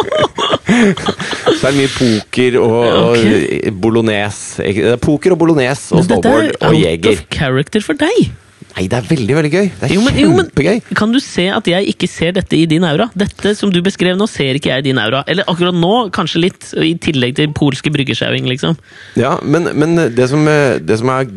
[1.59, 4.63] så er det mye poker og, og bolognese.
[4.69, 8.29] Er Poker og bolognese og Men dette er out of character for deg!
[8.75, 9.67] Nei, det er veldig, veldig gøy.
[9.79, 10.81] Det er Jo, men, jo, men.
[10.95, 13.09] Kan du se at jeg ikke ser dette i din aura?
[13.17, 15.23] Dette som du beskrev nå, ser ikke jeg i din aura.
[15.27, 18.77] Eller akkurat nå, kanskje litt, i tillegg til polske bryggesjauing, liksom.
[19.19, 21.27] Ja, men, men det, som, det som er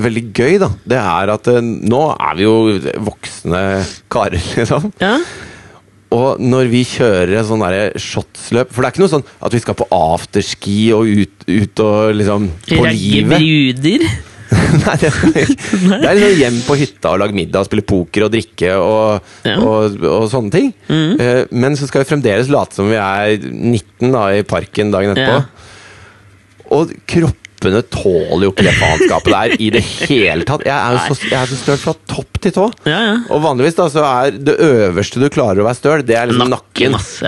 [0.00, 2.56] veldig gøy, da, det er at eh, nå er vi jo
[3.10, 3.64] voksne
[4.12, 4.92] karer, liksom.
[5.02, 5.16] Ja?
[6.10, 7.62] Og når vi kjører et sånn
[8.02, 11.82] shotsløp For det er ikke noe sånn at vi skal på afterski og ut, ut
[11.84, 13.36] og liksom På livet.
[13.36, 14.08] Raggebruder?
[14.84, 18.72] Nei, det, det er liksom hjem på hytta og lage middag spille poker og drikke
[18.82, 19.56] og, Ja.
[19.62, 20.72] og, og sånne ting.
[20.90, 25.14] Eh, Men så skal vi fremdeles late som vi er 19 da, i parken dagen
[25.14, 25.36] etterpå.
[25.38, 25.68] Ja.
[26.70, 30.62] Og kroppene tåler jo ikke det faenskapet der i det hele tatt.
[30.66, 32.66] Jeg er jo så, jeg er så støl fra topp til tå.
[32.88, 33.16] Ja, ja.
[33.34, 36.50] Og vanligvis da så er det øverste du klarer å være støl, det er liksom
[36.54, 36.98] nakken.
[36.98, 37.18] ass.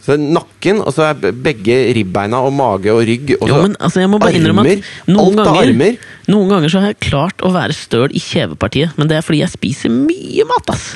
[0.00, 3.74] Så nakken, og så er begge ribbeina og mage og rygg og så Jo, men
[3.78, 4.84] altså, jeg armer.
[5.10, 5.98] noen ganger, armer.
[6.32, 9.42] noen ganger så har jeg klart å være støl i kjevepartiet, men det er fordi
[9.42, 10.94] jeg spiser mye mat, ass.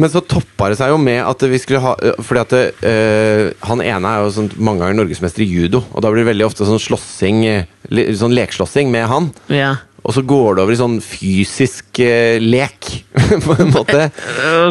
[0.00, 1.90] Men så toppa det seg jo med at vi skulle ha
[2.24, 6.12] Fordi at øh, han ene er jo sånn mange ganger norgesmester i judo, og da
[6.12, 9.28] blir det veldig ofte sånn slåssing øh, Sånn lekslåssing med han.
[9.52, 9.74] Ja.
[10.02, 12.88] Og så går det over i sånn fysisk eh, lek,
[13.46, 14.08] på en måte.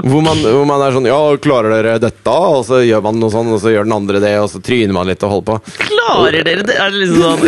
[0.03, 2.33] Hvor man, hvor man er sånn Ja, klarer dere dette?
[2.35, 4.93] Og så gjør man noe sånn, og så gjør den andre det, og så tryner
[4.97, 5.55] man litt og holder på.
[5.87, 6.75] Klarer dere det?
[6.75, 7.41] Er det liksom sånn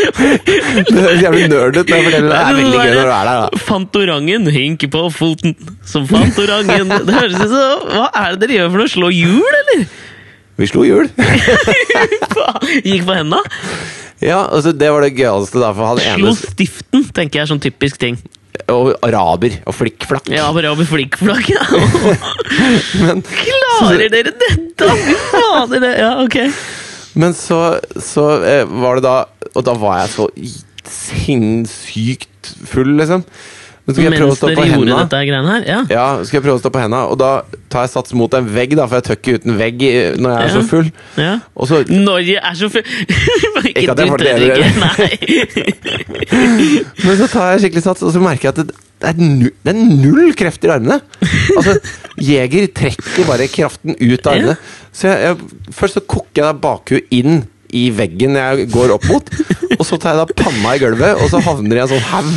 [0.00, 1.86] Det høres jævlig nerd ut.
[1.88, 3.60] Det er veldig gøy når du er der, da.
[3.66, 6.92] Fantorangen hinker på foten som Fantorangen.
[7.04, 8.92] Det høres ut som Hva er det dere gjør for noe?
[8.96, 9.84] Slå hjul, eller?
[10.60, 11.08] Vi slo hjul.
[12.88, 13.40] Gikk på henda?
[14.20, 17.50] Ja, altså det var det gøyeste, da, for han Slo ene stiften, tenker jeg er
[17.54, 18.18] sånn typisk ting.
[18.70, 20.28] Og araber og flikkflakk.
[20.34, 21.48] Ja, bare over flikkflakk.
[21.48, 21.64] Ja.
[23.06, 24.90] Men, Klarer dere dette?
[25.06, 26.36] Fy fader, det Ja, ok.
[27.20, 29.14] men så, så eh, var det da
[29.58, 30.26] Og da var jeg så
[30.90, 33.24] sinnssykt full, liksom.
[33.86, 35.54] Men skal jeg prøve å stå på hendene?
[35.66, 35.78] Ja.
[35.90, 37.30] Ja, skal jeg prøve å stå på henda, og da
[37.72, 39.80] tar jeg sats mot en vegg, da, for jeg tør ikke uten vegg
[40.20, 40.52] når jeg er Ja.
[40.54, 40.88] så full.
[41.16, 41.32] ja.
[41.70, 41.80] Så
[42.20, 42.84] jeg er så full
[43.70, 45.70] Ikke, Ikke at jeg forteller ikke.
[47.04, 49.52] Men så tar jeg skikkelig sats, og så merker jeg at det, det, er, null,
[49.64, 51.00] det er null kreft i armene.
[51.56, 51.76] Altså,
[52.20, 54.56] Jeger trekker bare kraften ut av armene.
[54.92, 59.28] Så jeg, jeg, først så koker jeg bakhuet inn i veggen jeg går opp mot,
[59.76, 62.32] og så tar jeg da panna i gulvet, og så havner jeg en sånn haug.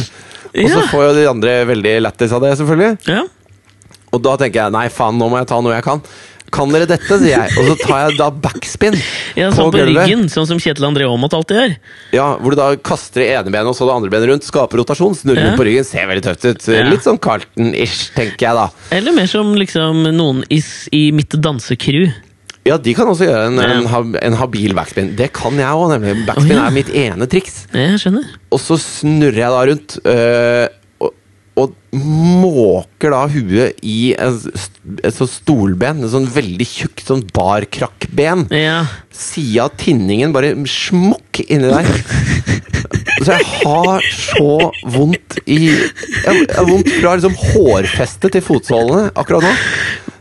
[0.54, 2.98] Og så får jo de andre veldig lættis av det, selvfølgelig.
[3.10, 3.24] Ja.
[4.14, 6.02] Og da tenker jeg nei, faen, nå må jeg ta noe jeg kan.
[6.54, 7.54] Kan dere dette, sier jeg.
[7.58, 8.94] Og så tar jeg da backspin
[9.40, 10.04] Ja, på sånn på gulvet.
[10.06, 11.72] ryggen, sånn som Kjetil André Aamodt alltid gjør.
[12.14, 14.46] Ja, Hvor du da kaster det ene benet og så det andre benet rundt.
[14.46, 15.16] Skaper rotasjon.
[15.18, 15.56] Snurrer Ja.
[15.58, 15.88] på ryggen.
[15.90, 16.68] Ser veldig tøft ut.
[16.70, 16.84] Ja.
[16.92, 18.68] Litt sånn Carlton-ish, tenker jeg da.
[18.94, 22.12] Eller mer som liksom noen is i mitt dansecrew.
[22.64, 25.10] Ja, de kan også gjøre en, en, hab- en habil backspin.
[25.20, 26.14] Det kan jeg òg, nemlig.
[26.30, 26.68] Backspin oh, ja.
[26.70, 27.66] er mitt ene triks.
[27.76, 28.30] Jeg skjønner.
[28.56, 29.98] Og så snurrer jeg da rundt.
[30.08, 30.68] øh,
[31.04, 31.12] og,
[31.60, 36.06] og måker da huet i et sånt stolben.
[36.06, 38.48] En sånn veldig tjukt sånn barkrakkben.
[38.56, 38.80] Ja.
[39.12, 41.92] Sida av tinningen bare smokk inni der.
[43.24, 49.46] Så jeg har så vondt i jeg har vondt fra liksom hårfestet til fotsålene akkurat
[49.46, 49.54] nå.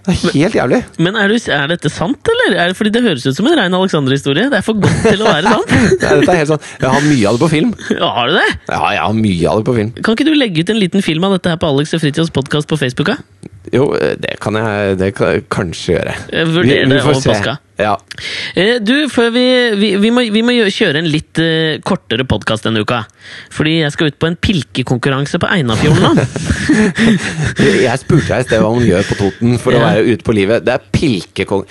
[0.02, 0.78] Det er helt jævlig.
[0.98, 2.56] Men er, du, er dette sant, eller?
[2.58, 4.48] Er det fordi det høres ut som en rein Alexander-historie?
[4.50, 5.74] Det er for godt til å være sant.
[6.02, 6.66] Er, dette er helt sant.
[6.82, 7.70] Jeg har mye av det på film.
[8.02, 8.48] Ja, har du det?
[8.66, 9.92] Ja, jeg har mye av det på film.
[10.02, 12.34] Kan ikke du legge ut en liten film av dette her på Alex og Fritjofs
[12.34, 13.14] podkast på Facebook?
[13.14, 13.51] da?
[13.70, 16.14] Jo, det kan jeg det kan jeg kanskje gjøre.
[16.50, 17.54] Vurder det over påska.
[17.78, 17.92] Ja.
[18.58, 19.44] Eh, Du, vi,
[19.78, 23.04] vi, vi, må, vi må kjøre en litt uh, kortere podkast denne uka.
[23.54, 26.20] Fordi jeg skal ut på en pilkekonkurranse på Einafjorden.
[27.86, 30.36] Jeg spurte deg i sted hva man gjør på Toten for å være ute på
[30.36, 30.66] livet.
[30.66, 31.64] Det er pilkekong...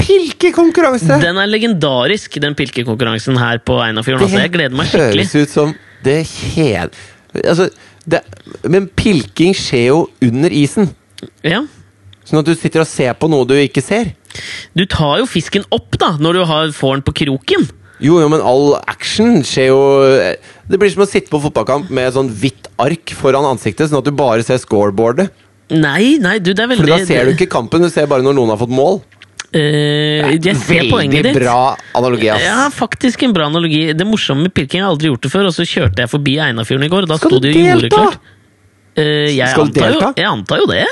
[0.00, 1.20] Pilkekonkurranse!
[1.22, 4.28] Den er legendarisk, den pilkekonkurransen her på Einafjorden.
[4.28, 5.28] Altså, jeg gleder meg skikkelig.
[5.28, 6.96] høres ut som det kjed...
[7.44, 7.68] Altså,
[8.10, 8.24] det,
[8.66, 10.88] men pilking skjer jo under isen.
[11.46, 11.64] Ja.
[12.28, 14.12] Sånn at du sitter og ser på noe du ikke ser.
[14.78, 17.68] Du tar jo fisken opp da, når du har, får den på kroken.
[18.00, 19.80] Jo, jo, men all action skjer jo
[20.70, 24.08] Det blir som å sitte på fotballkamp med sånn hvitt ark foran ansiktet, sånn at
[24.08, 25.28] du bare ser scoreboardet.
[25.70, 26.86] Nei, nei, du, det er veldig...
[26.86, 29.02] For da ser du ikke kampen, du ser bare når noen har fått mål.
[29.50, 32.42] Uh, jeg ser poenget Veldig bra analogi, ass.
[32.44, 33.88] Ja, faktisk en bra analogi.
[33.98, 36.36] Det morsomme med pirking, jeg har aldri gjort det før, og så kjørte jeg forbi
[36.42, 37.90] Einafjorden i går, og da Skal sto det jo jordet
[38.96, 39.02] delta?
[39.02, 40.86] Eh, jeg, Skal antar jo, jeg antar jo det.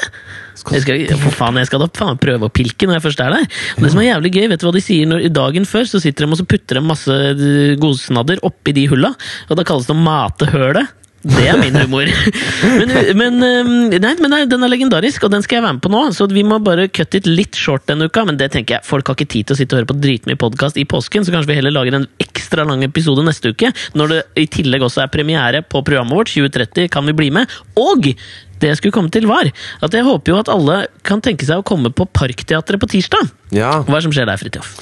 [0.68, 3.34] Jeg skal, for faen, jeg skal da faen prøve å pilke når jeg først er
[3.36, 3.46] der.
[3.76, 5.86] Og det som er jævlig gøy, vet du hva de sier når, dagen før?
[5.88, 9.14] Så sitter de og så putter de masse eh, godsnadder oppi de hulla,
[9.48, 10.94] og da kalles det å mate hølet.
[11.26, 12.06] Det er min humor.
[12.78, 15.82] Men, men, eh, nei, men nei, den er legendarisk, og den skal jeg være med
[15.82, 16.02] på nå.
[16.14, 18.22] Så vi må bare cut it litt short denne uka.
[18.28, 20.38] Men det tenker jeg, folk har ikke tid til å sitte og høre på dritmye
[20.38, 23.72] podkast i påsken, så kanskje vi heller lager en ekstra lang episode neste uke.
[23.98, 26.34] Når det i tillegg også er premiere på programmet vårt.
[26.34, 27.50] 2030 kan vi bli med.
[27.80, 28.12] Og
[28.58, 31.60] det jeg skulle komme til, var at jeg håper jo at alle kan tenke seg
[31.60, 33.30] å komme på Parkteatret på tirsdag.
[33.54, 33.80] Ja.
[33.82, 34.74] Hva er det som skjer der, Fridtjof?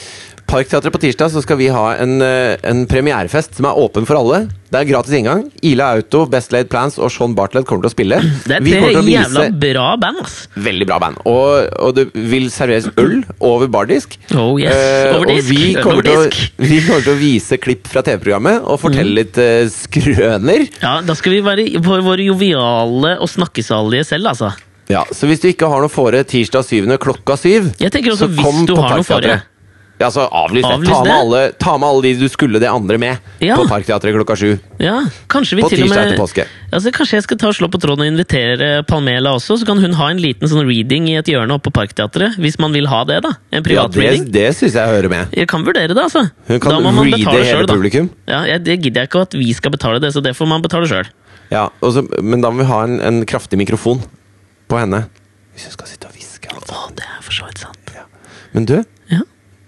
[0.46, 4.14] Parkteatret på tirsdag så skal vi ha en, eh, en premierefest som er åpen for
[4.20, 4.44] alle.
[4.70, 5.40] Det er gratis inngang.
[5.66, 8.20] Ila Auto, Best Laid Plans og Sean Bartlett kommer til å spille.
[8.46, 10.36] Det er tre jævla bra band, ass!
[10.54, 11.18] Veldig bra band.
[11.26, 14.14] Og, og det vil serveres øl over bardisk.
[14.38, 16.30] Oh yes, Eh, over og disk, vi kommer, til å,
[16.70, 20.66] vi kommer til å vise klipp fra TV-programmet og fortelle litt uh, skrøner.
[20.78, 24.52] Ja, da skal vi være våre vår, vår joviale og snakkesalige selv, altså.
[24.90, 26.86] Ja, Så hvis du ikke har noe fore tirsdag 7.
[27.02, 29.38] klokka syv, Jeg tenker også så hvis kom du på har noe fore.
[29.98, 30.68] Ja, så avlys det.
[30.74, 33.56] Avlys Ta med, alle, ta med alle de du skulle det andre med Ja.
[33.56, 34.58] på Parkteatret klokka sju.
[34.78, 34.98] Ja,
[35.32, 36.44] kanskje vi På til og med påske.
[36.70, 39.78] altså, Kanskje jeg skal ta og slå på tråden og invitere Palmela også, så kan
[39.80, 42.36] hun ha en liten sånn reading i et hjørne oppe på Parkteatret.
[42.36, 43.30] Hvis man vil ha det, da.
[43.52, 44.30] En Ja, det reading.
[44.32, 45.28] det syns jeg hører med.
[45.32, 46.30] Jeg kan vurdere det, altså.
[46.46, 47.74] Hun kan da må man betale hele selv, da.
[47.74, 48.10] publikum.
[48.28, 50.60] Ja, jeg, Det gidder jeg ikke at vi skal betale det, så det får man
[50.60, 51.06] betale sjøl.
[51.50, 51.68] Ja,
[52.20, 54.02] men da må vi ha en, en kraftig mikrofon
[54.68, 55.06] på henne.
[55.54, 56.52] Hvis hun skal sitte og hviske.
[56.52, 56.74] Altså.
[56.74, 57.72] Å, det er for så vidt sant.
[58.52, 58.82] Men du, Ja.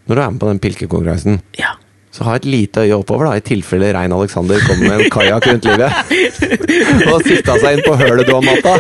[0.09, 1.75] Når du er med på den pilkekonkurransen, ja.
[2.13, 5.51] så ha et lite øye oppover, da, i tilfelle Rein Alexander kommer med en kajakk
[5.51, 5.93] rundt livet.
[7.13, 8.79] og sikta seg inn på hølet du har matta.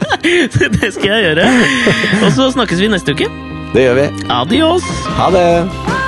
[0.80, 1.50] det skal jeg gjøre.
[2.22, 3.28] Og så snakkes vi neste uke.
[3.74, 4.08] Det gjør vi.
[4.32, 4.88] Adios!
[5.18, 6.03] Ha det!